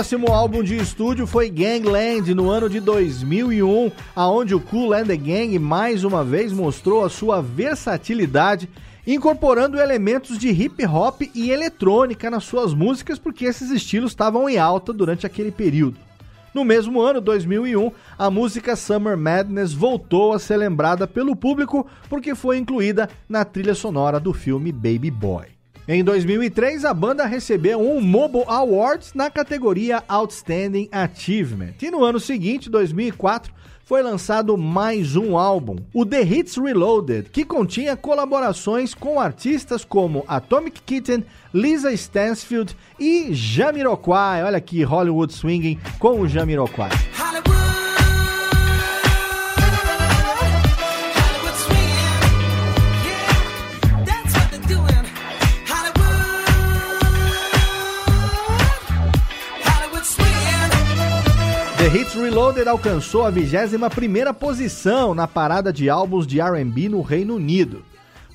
Próximo 0.01 0.32
álbum 0.32 0.62
de 0.62 0.76
estúdio 0.76 1.26
foi 1.26 1.51
Gangland 1.51 2.34
no 2.34 2.48
ano 2.48 2.70
de 2.70 2.80
2001, 2.80 3.92
aonde 4.16 4.55
o 4.55 4.61
Cool 4.61 4.94
and 4.94 5.05
the 5.05 5.14
Gang 5.14 5.59
mais 5.59 6.05
uma 6.05 6.24
vez 6.24 6.55
mostrou 6.55 7.05
a 7.05 7.11
sua 7.11 7.42
versatilidade, 7.42 8.66
incorporando 9.07 9.78
elementos 9.78 10.38
de 10.38 10.48
hip 10.48 10.82
hop 10.86 11.20
e 11.34 11.51
eletrônica 11.51 12.30
nas 12.30 12.44
suas 12.44 12.72
músicas, 12.72 13.18
porque 13.18 13.44
esses 13.44 13.70
estilos 13.70 14.12
estavam 14.12 14.48
em 14.48 14.57
alta 14.57 14.90
durante 14.90 15.26
aquele 15.26 15.51
período. 15.51 15.98
No 16.55 16.64
mesmo 16.64 17.03
ano, 17.03 17.20
2001, 17.20 17.92
a 18.18 18.30
música 18.30 18.76
Summer 18.76 19.18
Madness 19.18 19.74
voltou 19.74 20.32
a 20.32 20.38
ser 20.38 20.57
lembrada 20.57 21.07
pelo 21.07 21.36
público 21.36 21.86
porque 22.09 22.34
foi 22.34 22.57
incluída 22.57 23.07
na 23.28 23.44
trilha 23.44 23.74
sonora 23.74 24.18
do 24.18 24.32
filme 24.32 24.72
Baby 24.72 25.11
Boy. 25.11 25.59
Em 25.93 26.05
2003, 26.05 26.84
a 26.84 26.95
banda 26.95 27.26
recebeu 27.26 27.80
um 27.80 28.01
Mobile 28.01 28.45
Awards 28.47 29.12
na 29.12 29.28
categoria 29.28 30.05
Outstanding 30.07 30.88
Achievement. 30.93 31.74
E 31.82 31.91
no 31.91 32.05
ano 32.05 32.20
seguinte, 32.20 32.70
2004, 32.70 33.53
foi 33.84 34.01
lançado 34.01 34.57
mais 34.57 35.16
um 35.16 35.36
álbum, 35.36 35.78
o 35.93 36.07
The 36.07 36.22
Hits 36.22 36.57
Reloaded, 36.59 37.30
que 37.30 37.45
continha 37.45 37.97
colaborações 37.97 38.95
com 38.95 39.18
artistas 39.18 39.84
como 39.84 40.24
Atomic 40.28 40.80
Kitten, 40.82 41.24
Lisa 41.53 41.93
Stansfield 41.93 42.76
e 42.97 43.34
Jamiroquai. 43.34 44.45
Olha 44.45 44.59
aqui, 44.59 44.84
Hollywood 44.84 45.32
Swinging 45.32 45.76
com 45.99 46.20
o 46.20 46.28
Jamiroquai. 46.28 46.91
Hollywood 47.18 47.59
The 61.81 61.87
Hits 61.99 62.12
Reloaded 62.12 62.68
alcançou 62.68 63.24
a 63.24 63.33
21ª 63.33 64.35
posição 64.35 65.14
na 65.14 65.26
parada 65.26 65.72
de 65.72 65.89
álbuns 65.89 66.26
de 66.26 66.39
R&B 66.39 66.91
no 66.91 67.01
Reino 67.01 67.37
Unido. 67.37 67.83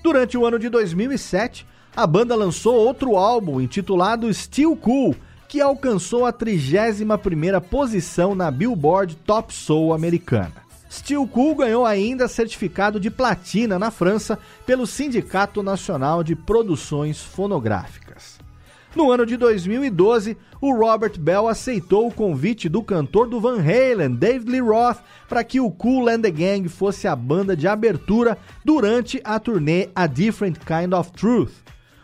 Durante 0.02 0.36
o 0.36 0.48
ano 0.48 0.58
de 0.58 0.68
2007, 0.68 1.64
a 1.96 2.08
banda 2.08 2.36
lançou 2.36 2.74
outro 2.74 3.16
álbum 3.16 3.62
intitulado 3.62 4.34
Still 4.34 4.76
Cool, 4.76 5.16
que 5.48 5.62
alcançou 5.62 6.26
a 6.26 6.34
31ª 6.34 7.62
posição 7.62 8.34
na 8.34 8.50
Billboard 8.50 9.16
Top 9.18 9.54
Soul 9.54 9.93
americana. 9.93 10.66
Still 10.89 11.28
Cool 11.28 11.54
ganhou 11.54 11.86
ainda 11.86 12.28
certificado 12.28 13.00
de 13.00 13.12
platina 13.12 13.78
na 13.78 13.91
França 13.91 14.39
pelo 14.66 14.88
Sindicato 14.88 15.62
Nacional 15.62 16.24
de 16.24 16.36
Produções 16.36 17.22
Fonográficas. 17.22 18.05
No 18.96 19.12
ano 19.12 19.26
de 19.26 19.36
2012, 19.36 20.38
o 20.62 20.74
Robert 20.74 21.20
Bell 21.20 21.50
aceitou 21.50 22.08
o 22.08 22.12
convite 22.12 22.70
do 22.70 22.82
cantor 22.82 23.28
do 23.28 23.41
Van 23.41 23.60
Halen, 23.60 24.16
David 24.16 24.50
Lee 24.50 24.62
Roth, 24.62 25.00
para 25.28 25.43
que 25.43 25.60
o 25.60 25.70
Cool 25.70 26.08
and 26.08 26.22
the 26.22 26.32
Gang 26.32 26.70
fosse 26.70 27.06
a 27.06 27.14
banda 27.14 27.58
de 27.58 27.68
abertura 27.68 28.38
durante 28.64 29.20
a 29.26 29.38
turnê 29.38 29.89
A 29.93 30.08
Different 30.08 30.60
Kind 30.60 30.93
of 30.93 31.12
Truth. 31.12 31.52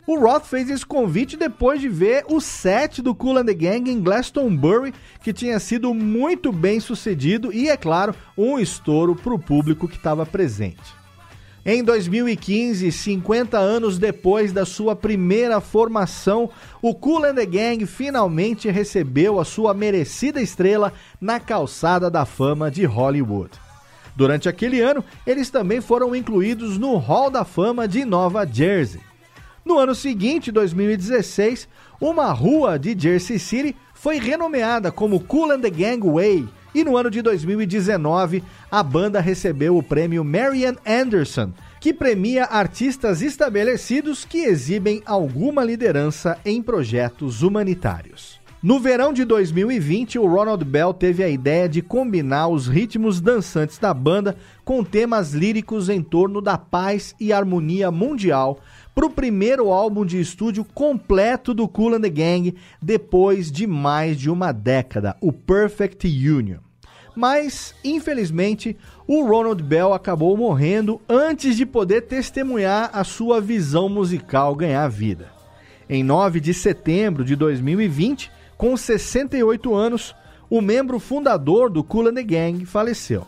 O 0.06 0.20
Roth 0.20 0.44
fez 0.44 0.70
esse 0.70 0.86
convite 0.86 1.38
depois 1.38 1.80
de 1.80 1.88
ver 1.88 2.26
o 2.28 2.42
set 2.42 3.02
do 3.02 3.16
Cool 3.16 3.38
and 3.38 3.46
the 3.46 3.54
Gang 3.54 3.90
em 3.90 4.02
Glastonbury, 4.02 4.94
que 5.24 5.32
tinha 5.32 5.62
sido 5.62 5.94
muito 5.94 6.52
bem 6.52 6.82
sucedido 6.82 7.54
e, 7.54 7.70
é 7.70 7.78
claro, 7.78 8.14
um 8.38 8.60
estouro 8.60 9.16
para 9.16 9.34
o 9.34 9.40
público 9.40 9.88
que 9.88 9.96
estava 9.96 10.26
presente. 10.26 11.01
Em 11.64 11.84
2015, 11.84 12.92
50 12.92 13.56
anos 13.60 14.00
depois 14.00 14.52
da 14.52 14.66
sua 14.66 14.96
primeira 14.96 15.62
formação, 15.62 16.50
o 16.82 16.96
Cool 16.96 17.26
and 17.26 17.36
the 17.36 17.46
Gang 17.46 17.86
finalmente 17.86 18.68
recebeu 18.72 19.40
a 19.40 19.46
sua 19.46 19.72
merecida 19.72 20.42
estrela 20.42 20.92
na 21.20 21.40
calçada 21.40 22.10
da 22.10 22.26
fama 22.26 22.72
de 22.72 22.84
Hollywood. 22.84 23.52
Durante 24.16 24.50
aquele 24.50 24.82
ano, 24.82 25.06
eles 25.26 25.52
também 25.52 25.82
foram 25.82 26.16
incluídos 26.16 26.80
no 26.80 26.98
Hall 26.98 27.30
da 27.30 27.46
Fama 27.46 27.88
de 27.88 28.04
Nova 28.06 28.44
Jersey. 28.44 29.00
No 29.64 29.78
ano 29.78 29.94
seguinte, 29.94 30.52
2016, 30.52 31.68
uma 32.00 32.32
rua 32.32 32.80
de 32.80 33.00
Jersey 33.00 33.38
City 33.38 33.76
foi 33.94 34.18
renomeada 34.18 34.92
como 34.92 35.20
Cool 35.20 35.52
and 35.52 35.62
the 35.62 35.70
Gang 35.70 36.10
Way 36.10 36.50
e 36.74 36.84
no 36.84 36.96
ano 36.96 37.10
de 37.10 37.22
2019 37.22 38.44
a 38.70 38.82
banda 38.82 39.20
recebeu 39.20 39.78
o 39.78 39.84
prêmio 39.84 40.24
Marian 40.24 40.76
Anderson, 40.86 41.52
que 41.80 41.94
premia 41.94 42.46
artistas 42.46 43.22
estabelecidos 43.22 44.24
que 44.24 44.40
exibem 44.40 45.02
alguma 45.06 45.64
liderança 45.64 46.38
em 46.46 46.62
projetos 46.62 47.42
humanitários. 47.42 48.42
No 48.64 48.80
verão 48.80 49.12
de 49.12 49.26
2020, 49.26 50.20
o 50.20 50.28
Ronald 50.28 50.64
Bell 50.64 50.94
teve 50.94 51.24
a 51.24 51.28
ideia 51.28 51.68
de 51.68 51.82
combinar 51.82 52.48
os 52.48 52.68
ritmos 52.68 53.20
dançantes 53.20 53.80
da 53.80 53.92
banda 53.92 54.38
com 54.64 54.84
temas 54.84 55.34
líricos 55.34 55.90
em 55.90 56.00
torno 56.00 56.40
da 56.40 56.60
paz 56.60 57.16
e 57.20 57.34
harmonia 57.34 57.90
mundial 57.90 58.60
para 58.94 59.06
o 59.06 59.10
primeiro 59.10 59.72
álbum 59.72 60.06
de 60.06 60.20
estúdio 60.20 60.66
completo 60.66 61.54
do 61.54 61.68
Cool 61.68 61.96
and 61.96 62.02
the 62.02 62.10
Gang 62.10 62.56
depois 62.82 63.52
de 63.52 63.66
mais 63.66 64.18
de 64.18 64.30
uma 64.30 64.52
década, 64.52 65.16
o 65.22 65.32
Perfect 65.32 66.08
Union. 66.08 66.60
Mas, 67.16 67.76
infelizmente, 67.84 68.78
o 69.06 69.26
Ronald 69.26 69.62
Bell 69.62 69.94
acabou 69.94 70.36
morrendo 70.38 71.02
antes 71.10 71.58
de 71.58 71.66
poder 71.66 72.02
testemunhar 72.02 72.90
a 72.94 73.04
sua 73.04 73.42
visão 73.42 73.90
musical 73.90 74.56
ganhar 74.56 74.88
vida. 74.88 75.30
Em 75.90 76.04
9 76.04 76.40
de 76.40 76.54
setembro 76.54 77.26
de 77.26 77.36
2020, 77.36 78.32
com 78.58 78.78
68 78.78 79.74
anos, 79.76 80.16
o 80.50 80.62
membro 80.62 81.00
fundador 81.00 81.70
do 81.70 81.84
Cool 81.84 82.08
and 82.08 82.14
the 82.14 82.24
Gang 82.24 82.66
faleceu. 82.66 83.26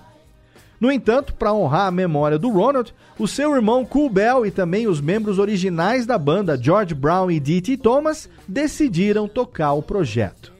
No 0.84 0.91
entanto, 0.91 1.34
para 1.36 1.53
honrar 1.53 1.88
a 1.88 1.91
memória 1.91 2.38
do 2.38 2.49
Ronald, 2.49 2.93
o 3.17 3.25
seu 3.25 3.55
irmão 3.55 3.86
Cool 3.86 4.09
Bell 4.09 4.45
e 4.45 4.51
também 4.51 4.86
os 4.86 4.99
membros 4.99 5.39
originais 5.39 6.05
da 6.05 6.17
banda, 6.17 6.61
George 6.61 6.93
Brown 6.93 7.31
e 7.31 7.39
D.T. 7.39 7.77
Thomas, 7.77 8.29
decidiram 8.45 9.25
tocar 9.25 9.71
o 9.71 9.81
projeto. 9.81 10.51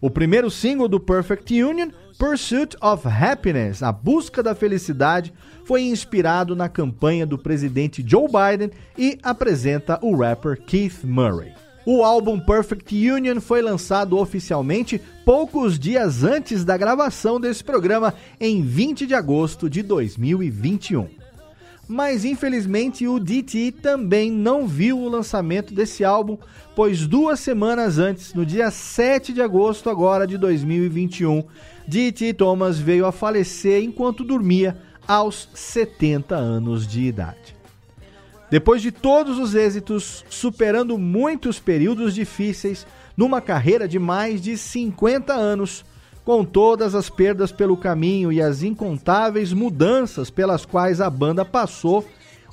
O 0.00 0.08
primeiro 0.08 0.52
single 0.52 0.86
do 0.86 1.00
Perfect 1.00 1.52
Union, 1.60 1.88
Pursuit 2.16 2.76
of 2.80 3.08
Happiness, 3.08 3.82
A 3.82 3.90
Busca 3.90 4.40
da 4.40 4.54
Felicidade, 4.54 5.34
foi 5.64 5.82
inspirado 5.82 6.54
na 6.54 6.68
campanha 6.68 7.26
do 7.26 7.36
presidente 7.36 8.04
Joe 8.06 8.28
Biden 8.28 8.70
e 8.96 9.18
apresenta 9.20 9.98
o 10.00 10.14
rapper 10.14 10.62
Keith 10.64 11.02
Murray. 11.02 11.65
O 11.88 12.02
álbum 12.02 12.40
Perfect 12.40 13.08
Union 13.08 13.40
foi 13.40 13.62
lançado 13.62 14.18
oficialmente 14.18 15.00
poucos 15.24 15.78
dias 15.78 16.24
antes 16.24 16.64
da 16.64 16.76
gravação 16.76 17.38
desse 17.38 17.62
programa, 17.62 18.12
em 18.40 18.60
20 18.60 19.06
de 19.06 19.14
agosto 19.14 19.70
de 19.70 19.84
2021. 19.84 21.06
Mas 21.86 22.24
infelizmente 22.24 23.06
o 23.06 23.20
DT 23.20 23.70
também 23.80 24.32
não 24.32 24.66
viu 24.66 24.98
o 24.98 25.08
lançamento 25.08 25.72
desse 25.72 26.04
álbum, 26.04 26.36
pois 26.74 27.06
duas 27.06 27.38
semanas 27.38 27.98
antes, 27.98 28.34
no 28.34 28.44
dia 28.44 28.68
7 28.68 29.32
de 29.32 29.40
agosto 29.40 29.88
agora 29.88 30.26
de 30.26 30.36
2021, 30.36 31.44
DT 31.86 32.34
Thomas 32.34 32.80
veio 32.80 33.06
a 33.06 33.12
falecer 33.12 33.80
enquanto 33.84 34.24
dormia 34.24 34.76
aos 35.06 35.48
70 35.54 36.34
anos 36.34 36.84
de 36.84 37.02
idade. 37.02 37.55
Depois 38.48 38.80
de 38.80 38.92
todos 38.92 39.38
os 39.38 39.54
êxitos, 39.54 40.24
superando 40.30 40.96
muitos 40.96 41.58
períodos 41.58 42.14
difíceis, 42.14 42.86
numa 43.16 43.40
carreira 43.40 43.88
de 43.88 43.98
mais 43.98 44.40
de 44.40 44.56
50 44.56 45.32
anos, 45.32 45.84
com 46.24 46.44
todas 46.44 46.94
as 46.94 47.10
perdas 47.10 47.50
pelo 47.50 47.76
caminho 47.76 48.32
e 48.32 48.40
as 48.40 48.62
incontáveis 48.62 49.52
mudanças 49.52 50.30
pelas 50.30 50.64
quais 50.64 51.00
a 51.00 51.10
banda 51.10 51.44
passou, 51.44 52.04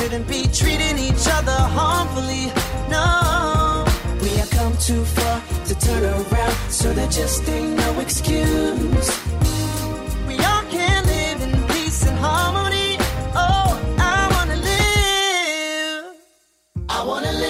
Too 4.79 5.05
far 5.05 5.43
to 5.65 5.75
turn 5.79 6.05
around, 6.05 6.57
so 6.71 6.93
there 6.93 7.09
just 7.09 7.49
ain't 7.49 7.77
no 7.77 8.01
excuse. 8.01 9.09
We 10.29 10.35
all 10.39 10.65
can 10.71 11.05
live 11.07 11.41
in 11.43 11.63
peace 11.69 12.07
and 12.07 12.19
harmony. 12.19 12.99
Oh, 13.35 13.69
I 13.99 14.29
wanna 14.35 14.57
live. 14.57 16.15
I 16.89 17.03
wanna 17.05 17.33
live 17.33 17.46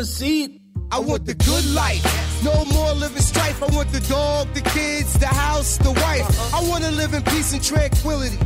a 0.00 0.04
seat. 0.04 0.62
I 0.90 0.98
want 0.98 1.26
the 1.26 1.34
good 1.34 1.66
life. 1.72 2.02
No 2.42 2.64
more 2.64 2.92
living 2.94 3.22
strife. 3.22 3.62
I 3.62 3.66
want 3.76 3.92
the 3.92 4.00
dog, 4.08 4.52
the 4.54 4.62
kids, 4.62 5.12
the 5.18 5.26
house, 5.26 5.76
the 5.76 5.92
wife. 5.92 6.22
Uh-huh. 6.22 6.58
I 6.58 6.68
want 6.68 6.84
to 6.84 6.90
live 6.90 7.12
in 7.12 7.22
peace 7.22 7.52
and 7.52 7.62
tranquility. 7.62 8.38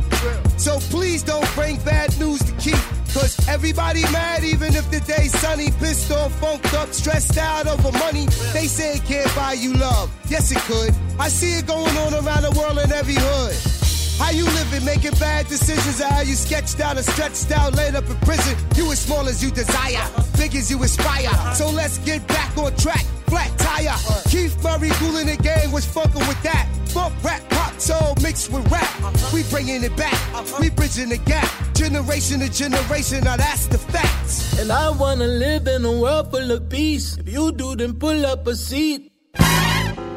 So 0.57 0.79
please 0.91 1.23
don't 1.23 1.47
bring 1.55 1.77
bad 1.77 2.17
news 2.19 2.39
to 2.43 2.51
keep. 2.57 2.81
Cause 3.13 3.47
everybody 3.47 4.01
mad 4.11 4.43
even 4.43 4.75
if 4.75 4.91
the 4.91 4.99
day's 4.99 5.31
sunny. 5.39 5.71
Pissed 5.79 6.11
off, 6.11 6.37
funked 6.41 6.73
up, 6.73 6.89
stressed 6.91 7.37
out 7.37 7.67
over 7.67 7.91
money. 7.99 8.25
They 8.51 8.67
say 8.67 8.97
it 8.97 9.05
can't 9.05 9.33
buy 9.33 9.53
you 9.53 9.73
love. 9.73 10.11
Yes, 10.27 10.51
it 10.51 10.59
could. 10.69 10.93
I 11.17 11.29
see 11.29 11.57
it 11.57 11.65
going 11.65 11.95
on 11.97 12.13
around 12.13 12.43
the 12.43 12.51
world 12.59 12.77
in 12.79 12.91
every 12.91 13.15
hood. 13.15 13.74
How 14.17 14.31
you 14.31 14.45
living, 14.45 14.85
making 14.85 15.11
bad 15.19 15.47
decisions, 15.47 15.99
or 15.99 16.07
how 16.07 16.21
you 16.21 16.35
sketched 16.35 16.79
out 16.79 16.95
and 16.97 17.05
stretched 17.05 17.51
out, 17.51 17.75
laid 17.75 17.95
up 17.95 18.09
in 18.09 18.15
prison. 18.17 18.55
You 18.75 18.91
as 18.91 18.99
small 18.99 19.27
as 19.27 19.43
you 19.43 19.51
desire, 19.51 20.05
big 20.37 20.55
as 20.55 20.71
you 20.71 20.81
aspire. 20.83 21.29
So 21.53 21.69
let's 21.69 21.97
get 21.99 22.25
back 22.27 22.57
on 22.57 22.73
track, 22.77 23.03
flat 23.27 23.51
tire. 23.57 23.97
Keith 24.29 24.55
Murray 24.63 24.89
cooling 24.99 25.27
the 25.27 25.37
game 25.37 25.71
was 25.71 25.85
fucking 25.85 26.25
with 26.27 26.41
that. 26.43 26.67
Funk, 26.87 27.13
rap, 27.23 27.41
pop, 27.49 27.77
soul 27.77 28.15
mixed 28.23 28.49
with 28.51 28.65
rap. 28.71 28.89
We 29.33 29.43
bringing 29.51 29.83
it 29.83 29.95
back, 29.97 30.17
we 30.61 30.69
bridging 30.69 31.09
the 31.09 31.17
gap. 31.17 31.51
Generation 31.73 32.39
to 32.39 32.49
generation, 32.49 33.25
now 33.25 33.35
that's 33.35 33.67
the 33.67 33.77
facts. 33.77 34.57
And 34.57 34.71
I 34.71 34.91
wanna 34.91 35.27
live 35.27 35.67
in 35.67 35.83
a 35.83 35.91
world 35.91 36.31
full 36.31 36.51
of 36.51 36.69
peace. 36.69 37.17
If 37.17 37.27
you 37.27 37.51
do, 37.51 37.75
then 37.75 37.93
pull 37.95 38.25
up 38.25 38.47
a 38.47 38.55
seat. 38.55 39.11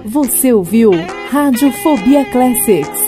Você 0.04 0.52
ouviu 0.52 0.92
Radiofobia 1.32 2.24
Classics. 2.30 3.07